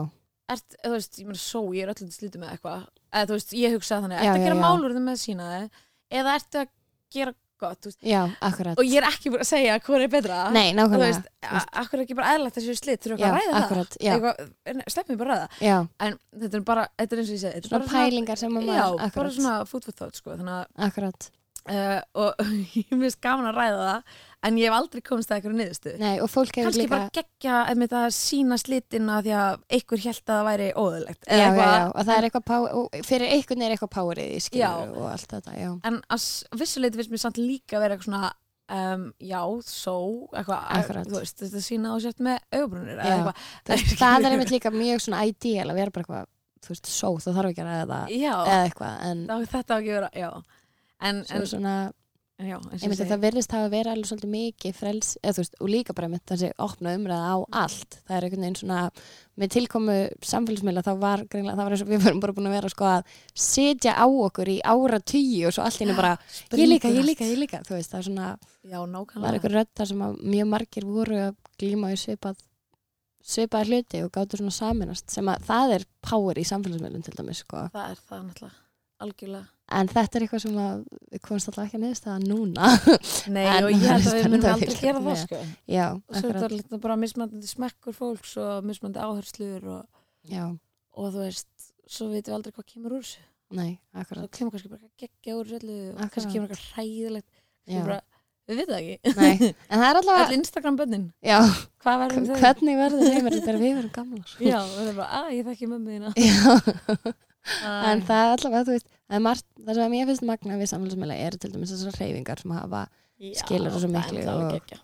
[0.49, 3.53] ert, þú veist, ég meina svo, ég er öllum slítið með eitthvað, eða þú veist,
[3.53, 4.63] ég hugsaði þannig Já, ertu að já, gera já.
[4.63, 5.69] málur þeim með sína þið
[6.19, 6.71] eða ertu að
[7.13, 8.01] gera gott, þú veist?
[8.07, 8.79] Já, akkurat.
[8.79, 10.39] Og ég er ekki búin að segja hvað er betra.
[10.55, 13.49] Nei, þú nákvæmlega veist, a- akkur er ekki bara eðlægt þessu þurfa Já, eitthvað að
[13.49, 17.21] ræða akkurat, það sleppum við bara að ræða Já, en þetta er bara, þetta er
[17.21, 19.55] eins og ég segi þetta er svona bara pælingar sem að já, bara akkurat, svona
[19.69, 21.29] food for thought sko, þannig að akkurat
[21.67, 22.41] uh, og
[22.79, 25.55] ég finnst gaman að ræða það en ég hef aldrei komist að eitthvað
[26.05, 30.45] hefur kannski líka bara geggja einmitt að sína slitina því að einhver held að það
[30.49, 34.35] væri óðurlegt já, já, já, og það er eitthvað og fyrir einhvern er eitthvað powerið
[34.37, 35.71] í skilur og allt þetta, já.
[35.89, 36.27] En að
[36.61, 38.31] vissuleiti finnst mér samt líka vera eitthvað svona
[38.69, 39.99] um, já, svo
[40.31, 43.33] eitthvað, þú veist, þetta sína á sért með auðbrunir eða
[43.67, 46.31] það er einmitt líka mjög svona ideal að vera bara eitthvað,
[46.63, 49.91] þú veist, só, þú þarf ekki að ræða það eða eitthvað, en þetta á ekki
[49.91, 50.31] að vera, já
[50.99, 51.73] en, svo en svona,
[52.39, 55.71] já, einmitt að það virðist hafa verið alveg svolítið mikið frels, eða þú veist, og
[55.73, 58.81] líka bara einmitt þessi opna umræða á allt, það er einhvern veginn svona,
[59.39, 59.97] með tilkomu
[60.31, 62.89] samfélagsmiðla þá var greinlega, það var eins og við vorum bara búin að vera sko
[62.89, 63.15] að
[63.47, 66.13] setja á okkur í ára tíu og svo allt henni bara,
[66.59, 68.29] ég líka, ég líka, ég líka, þú veist, það er svona,
[68.63, 72.39] já, var einhver þar sem að mjög margir voru að glíma í svipað
[73.29, 77.43] svipað hluti og gáttu svona saminast sem að það er power í samfélagsmiðlum til dæmis
[77.43, 77.65] sko.
[77.73, 78.61] það er það náttúrulega,
[79.05, 80.81] algjörlega en þetta er eitthvað sem að
[81.13, 82.69] við komumst alltaf ekki að niðurst það núna.
[83.35, 85.39] Nei, En og ég held að við munum aldrei gera það sko.
[85.69, 90.05] já, og svo er þetta bara mismandi smekkur fólks og mismandi áherslur og,
[90.99, 91.49] og þú veist,
[91.89, 93.25] svo veitum við aldrei hvað kemur úr þessu.
[93.57, 94.31] Nei, svo akkurat.
[94.37, 97.45] kemur kannski bara geggja úr þessu og kannski kemur eitthvað hræðilegt.
[98.49, 99.13] Við veitum það ekki.
[99.19, 101.37] Nei, en það er alltaf Instagram bönnin, já,
[101.85, 104.37] verðum hvernig verður við verum gamlar?
[104.41, 106.13] Já, við erum bara, að ég þekki mömmu þína.
[106.17, 106.55] Já,
[107.13, 107.13] Æ.
[107.59, 110.69] en það er allavega, þú veist það er margt, það sem mér finnst magna við
[110.73, 112.81] samfélagsmiðla eru til dæmis þessar reyfingar sem hafa
[113.41, 114.77] skilur það er miklu og-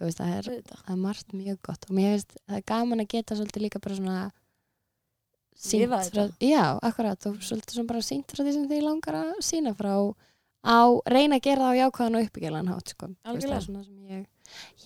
[0.00, 3.00] þú veist, það er það er margt mjög gott og mér finnst það er gaman
[3.04, 4.30] að geta svolítið líka bara svona
[5.60, 9.40] Lifa frá, já, akkurat og svolítið svona bara sýnt frá því sem þið langar að
[9.44, 9.92] sína frá
[10.64, 10.78] á
[11.12, 13.08] reyna að gera það á jákvæðan og uppbyggjalan hátt sko.
[13.28, 14.26] Veist, það er svona sem ég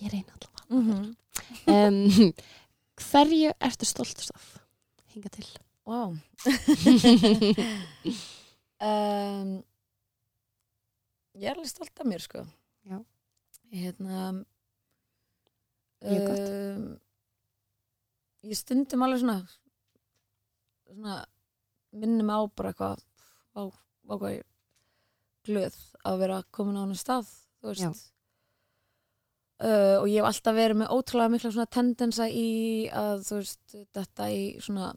[0.01, 1.15] ég reyna allavega Mhm.
[1.71, 2.33] um,
[3.07, 4.45] hverju ertu stoltust af
[5.13, 5.45] hinga til?
[5.87, 6.11] Vá
[8.85, 9.51] um,
[11.35, 12.43] Ég er alveg stolt af mér sko
[12.85, 12.99] Já.
[13.73, 14.19] Hérna
[16.05, 16.39] gott.
[16.39, 16.83] um,
[18.45, 19.39] Ég stundum alveg svona
[20.85, 21.15] svona
[21.95, 22.99] minnum á bara eitthvað
[23.57, 24.43] á, á hvað ég
[25.47, 27.27] glöð að vera komin á hann stað
[27.61, 27.81] þú veist
[29.65, 32.47] uh, og ég hef alltaf verið með ótrúlega mikla tendensa í
[32.93, 34.91] að þú veist þetta í svona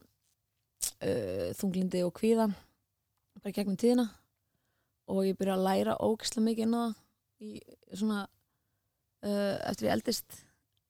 [1.04, 2.48] uh, þunglindi og kvíða
[3.42, 4.08] bara gegnum tíðina.
[5.08, 6.94] Og ég byrja að læra ógislega mikið inn á það
[7.38, 7.52] í
[7.96, 8.22] svona
[9.24, 10.40] uh, eftir ég eldist.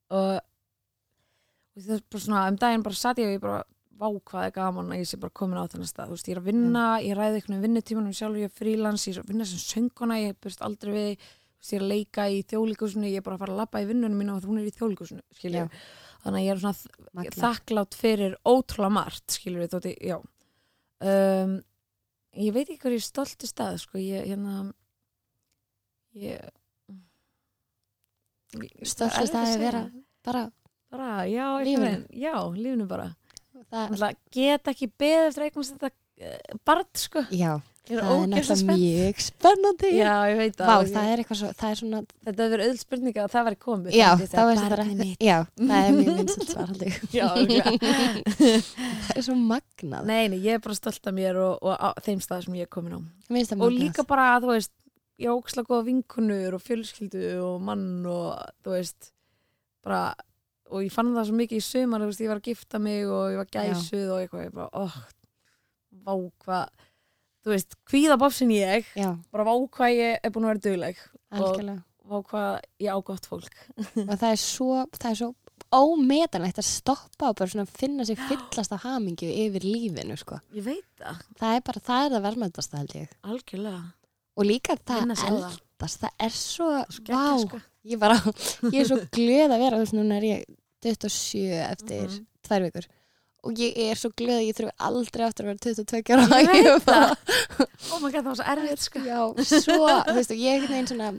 [0.09, 3.61] Og, og það er bara svona um daginn bara satt ég og ég bara
[3.99, 6.11] vá hvað er gaman að ég sé bara komin á þennan stað.
[6.11, 9.07] Þú veist, ég er að vinna, ég ræði einhvern veginn vinnutímanum sjálfur, ég er frílans,
[9.09, 11.25] ég er að vinna sem sönguna ég byrst aldrei við,
[11.79, 14.35] er að leika í þjóðlíkusinu, ég er bara að fara að labba í vinnunum mínu
[14.37, 15.25] og hún er í þjóðlíkusinu,
[16.23, 17.39] þannig að ég er svona Magnað.
[17.43, 20.19] þakklátt fyrir ótrúlega margt skilur við þótti, já.
[20.99, 21.57] Um,
[22.39, 24.73] ég veit ekki hvað ég er stolti stað sko, ég hérna
[26.19, 26.49] ég,
[28.89, 29.81] Stoltur það er að vera
[30.25, 30.43] bara,
[30.93, 32.07] bara, já, Lífinu.
[32.17, 33.11] já, lífinu bara.
[33.69, 37.51] Það, Náttúrulega get ekki beðið eftir þetta uh, barn sko, já,
[37.89, 39.91] það er náttúrulega mjög spennandi.
[39.97, 42.73] Já, ég veit Vá, það, það er eitthvað svo, það er svona þetta hefur verið
[42.73, 45.25] öll spurninga að það væri komið Já, ég þá er þetta barnið mitt.
[45.29, 47.27] Já, það er mjög vinsalt svar haldið já.
[49.09, 50.09] Það er svo magnað.
[50.11, 52.69] Nei, nei, ég er bara stolt af mér og, og á þeim stað sem ég
[52.69, 53.01] er komin á.
[53.29, 54.75] Það og líka bara, þú veist
[55.19, 59.13] ég óksla góða vinkunur og fjölskyldu og mann og þú veist
[59.87, 60.13] bara,
[60.71, 63.07] og ég fann það svo mikið í sumar, þú veist, ég var að gifta mig
[63.07, 64.99] og ég var gæsuð og eitthvað, ég bara, óh
[66.05, 66.15] vá
[66.45, 66.87] hvað
[67.45, 70.97] þú veist, hvíða bofsin ég Já, bara vá hvað ég er búin að vera dugleg
[71.33, 75.35] algjörlega vá hvað ég á gott fólk Og það er svo, það er svo
[75.75, 80.39] ómetanlegt að stoppa og bara svona finna sig fyllast af hamingju yfir lífinu sko.
[80.57, 83.83] ég veit það, Það er bara, það er það verðmættast held ég algjörlega
[84.39, 85.59] Og líka það Vinna sig á það.
[85.59, 87.61] eldast, það er svo, Skeggjað, vá, sko.
[87.93, 88.17] ég bara,
[88.73, 90.45] ég er svo glöð að vera, þú veist, núna er ég
[90.81, 92.27] 27 eftir Mhm.
[92.49, 92.87] tvær vikur
[93.49, 96.69] og ég er svo glöð ég þurfi aldrei aftur að vera 22 ára Ég veit
[96.69, 97.17] er bara-
[97.93, 99.05] oh my god, það var svo erfitt sko.
[99.09, 101.11] Já, svo, þú veist, og ég er veginn svona,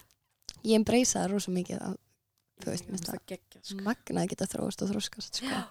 [0.63, 1.99] ég embracea það rosa mikið að,
[2.63, 3.83] þú veist, minnst finnst það það sko.
[3.89, 5.63] magna að geta þróast og þróskast, sko.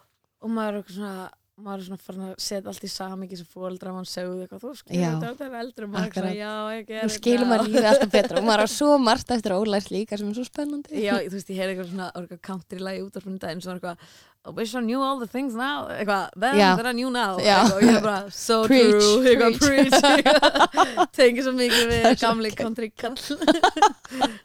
[0.43, 1.29] og maður er eitthvað svona
[1.59, 4.69] maður er svona farin að setja allt í samingi sem fóreldra mann segðu eitthvað, þú
[4.79, 7.71] skilur þetta þetta er eldri og maður er svona, já, ég ger Nú skilur maður
[7.73, 10.47] lífið alltaf betra og maður á svo margt eftir að ólært líka sem er svo
[10.47, 11.03] spennandi.
[11.03, 13.81] já, þú veist, ég heyrði eitthvað svona eitthvað country lagi út af fyrir daginn svona
[13.81, 14.15] eitthvað,
[14.49, 15.89] I wish I knew all the things now.
[15.93, 16.77] Eitthvað, then Já.
[16.77, 17.37] that I knew now.
[17.37, 19.27] Eitthvað, og ég er bara, so Preach, true.
[19.29, 19.97] Eitthvað, preach.
[20.01, 21.11] preach.
[21.19, 23.19] Tengi svo mikið við er gamli country kall.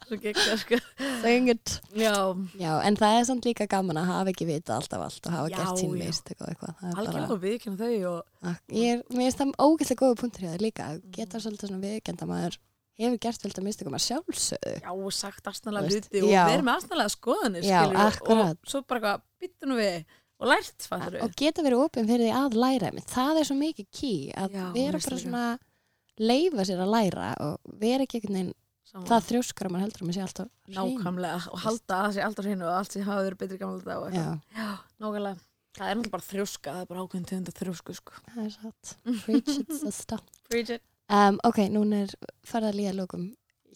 [0.04, 0.78] Svo geggjað, sko.
[1.96, 2.12] Já,
[2.60, 5.48] Já, en það er samt líka gaman að hafa ekki vita alltaf allt og hafa
[5.48, 9.40] Já, gert sín mist er algjörlega bara, og viðkynna þau og ég er, mér finnst
[9.40, 12.60] það ógæslega góða punktur hjá það líka, geta svolítið svona viðkenda maður
[13.00, 14.74] hefur gert fylgta mistökum að sjálfsögðu.
[14.84, 18.58] Já, og sagt aðsnalega hluti og verið með aðsnalega skoðanir Já, skilurðu, akkurat.
[18.62, 19.96] og svo bara eitthvað byttu nú við
[20.44, 23.08] og lært, fattur og geta verið opinn fyrir því að læra einmitt.
[23.14, 25.44] það er svo mikið key að Já, vera bara svona
[26.20, 28.54] leifa sér að læra og vera ekki einhvern veginn
[29.08, 30.76] það þrjóskar að maður heldur að maður sé alltaf hrein.
[30.78, 33.96] nákvæmlega og halda að sér alltaf hreinu og allt sem hafa verið betri gamla þetta
[33.98, 34.06] og
[35.02, 35.42] nákvæmlega.
[35.74, 38.12] Það er náttúrulega bara þrjóska, það er bara ákveðin tegund af þrjósku sko.
[38.30, 40.20] það er satt.
[40.46, 42.14] Preach it um, ok, núna er
[42.46, 43.26] farið að líða lókum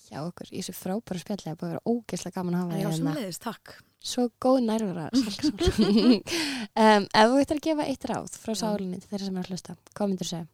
[0.09, 1.53] hjá okkur í þessu frábæra spjalli.
[1.53, 3.33] Að búið að vera ógeðslega gaman að hafa sem hérna.
[3.45, 3.79] takk.
[3.99, 9.27] Svo góð nærvara um, ef þú ættir að gefa eitt ráð frá sálinni til þeirra
[9.27, 10.47] sem er að hlusta hvað myndir þú segja?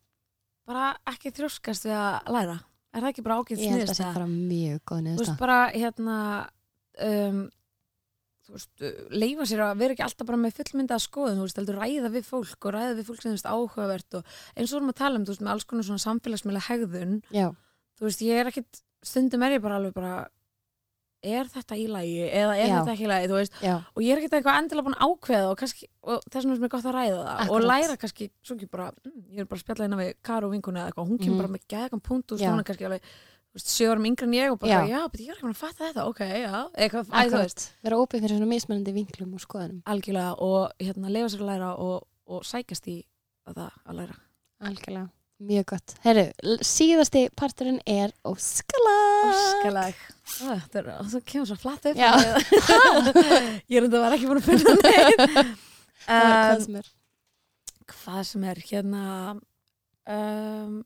[0.69, 2.57] bara ekki þrjóskast við að læra.
[2.95, 5.33] Er það ekki bara ákveðin Ég held að það sé bara mjög góð þú niðursta
[5.33, 6.19] veist bara hérna
[7.09, 7.64] um, þú
[8.53, 8.71] veist,
[9.11, 12.11] leifa sér að vera ekki alltaf bara með fullmynda að skoðun, þú veist, heldur ræða
[12.13, 14.25] við fólk og ræða við fólk sem þú veist áhugavert og
[14.57, 17.23] eins og við erum að tala um, þú veist, með alls konar svona samfélagsmiðlega hegðun,
[17.33, 17.49] Já,
[17.99, 20.15] þú veist, ég er ekkit stundum er ég bara alveg bara
[21.25, 22.73] er þetta í lagi eða er Já.
[22.83, 25.47] þetta ekki í lagi, þú veist, já, og ég er ekkit eitthvað endilega búin ákveða
[25.49, 27.69] og kannski, og þess vegna er mér gott að ræða það og Akkurat.
[27.71, 30.83] læra kannski, svo ekki bara mm, ég er bara að spjalla hérna við Karu vinkuna
[30.83, 31.41] eða eitthvað, hún kemur Mhm.
[31.41, 33.09] bara með gæðan punkt og svona kannski alveg
[33.93, 34.89] árum yngri en ég og bara, Já.
[34.91, 36.55] já, betur ég er ekki búin að fatta þetta, ok, já.
[36.75, 39.83] Eitthvað, þú veist, vera opið fyrir svona mismunandi vinklum og skoðunum.
[39.93, 42.97] Algjörlega og hérna, leifa sér að læra og, og sækast í
[43.47, 44.17] að það að læra.
[44.71, 45.07] Algjörlega,
[45.53, 45.95] mjög gott.
[46.09, 46.27] Herru,
[46.67, 49.31] síðasti parturinn er óskalag.
[49.31, 50.03] Óskalag.
[50.35, 51.97] Það er, það kemur svo flatt upp.
[52.01, 52.11] Já.
[53.71, 54.75] Ég er enda var ekki búin að finna
[56.11, 56.89] hvað um, sem er.
[57.95, 59.03] Hvað sem er hérna
[60.11, 60.81] um,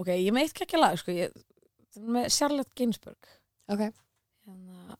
[0.00, 1.53] Ok, ég með eitt kekkja lag sko, ég, það
[2.00, 3.30] með Charlotte Gainsbourg.
[3.72, 3.82] Ok,
[4.46, 4.96] hérna,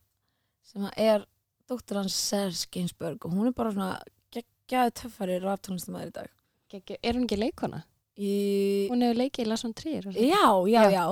[0.65, 1.25] sem er
[1.69, 3.91] dóttir hans Serge Gainsbourg og hún er bara svona
[4.33, 6.29] geggjaði töffari raftónlistamæður í dag.
[6.73, 7.83] Gekki, er hún ekki leikona?
[8.15, 10.89] í, hún hefur leikið í Lasson 3 Já, já, Já.
[10.93, 11.05] já.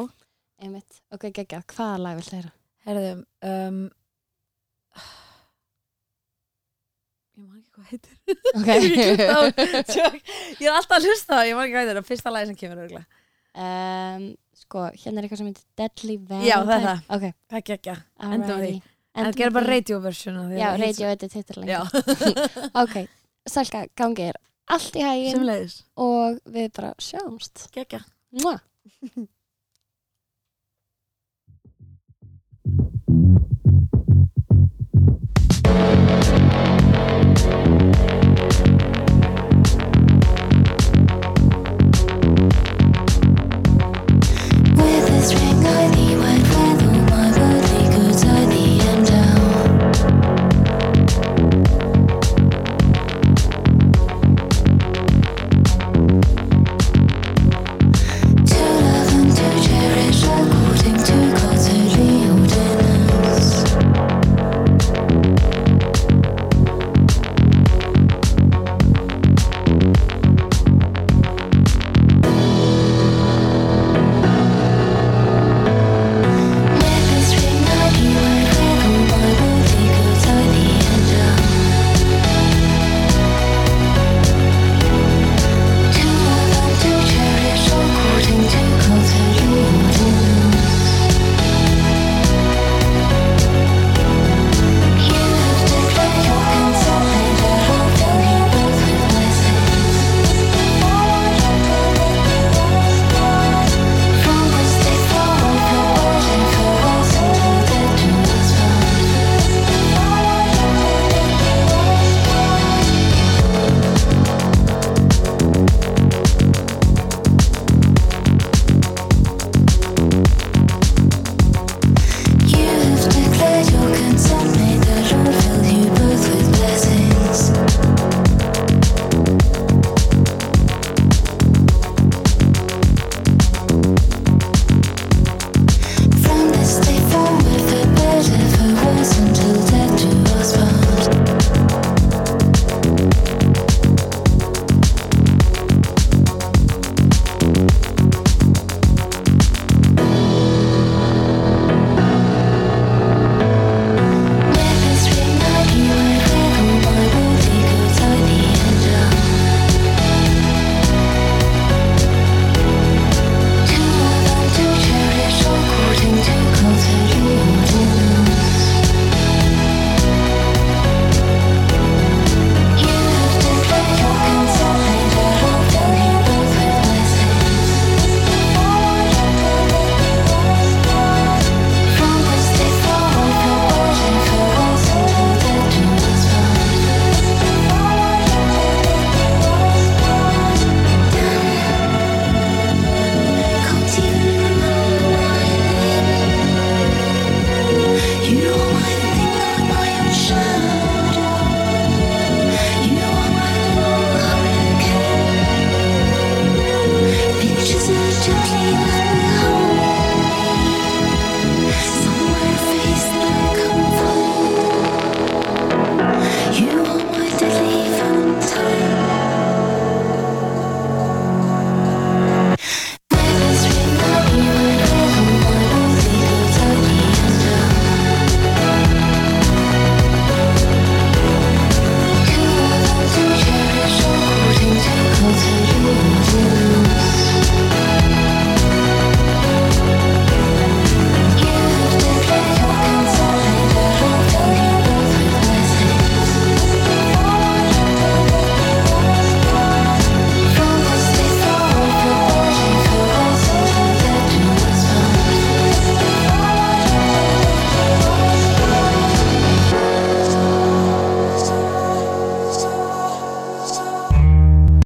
[0.64, 2.52] Einmitt, ok, geggja, hvaða lag vil þeirra?
[2.88, 3.80] Herðum um,
[7.34, 8.16] Ég man ekki hvað heitir.
[8.54, 8.68] Ok.
[8.94, 9.20] Ég
[10.62, 11.98] Ég er alltaf að hlusta það, ég man ekki hvað heitir.
[12.00, 13.08] Það Fyrsta lagi sem kemur örgulega
[13.64, 14.28] um,
[14.64, 17.04] sko, hérna er eitthvað sem heitir Deadly Valentine Já, það er það.
[17.18, 17.96] ok, Það er gekkja
[18.30, 18.72] Endum á því.
[19.14, 22.48] En það gerir á bara radio version af því já, radio titlar Já, lengi.
[22.84, 22.96] Ok,
[23.54, 24.40] Salka, gangi er
[24.74, 27.68] allt í hægin sem leiðis og við bara sjáumst.
[27.76, 28.02] Gekkja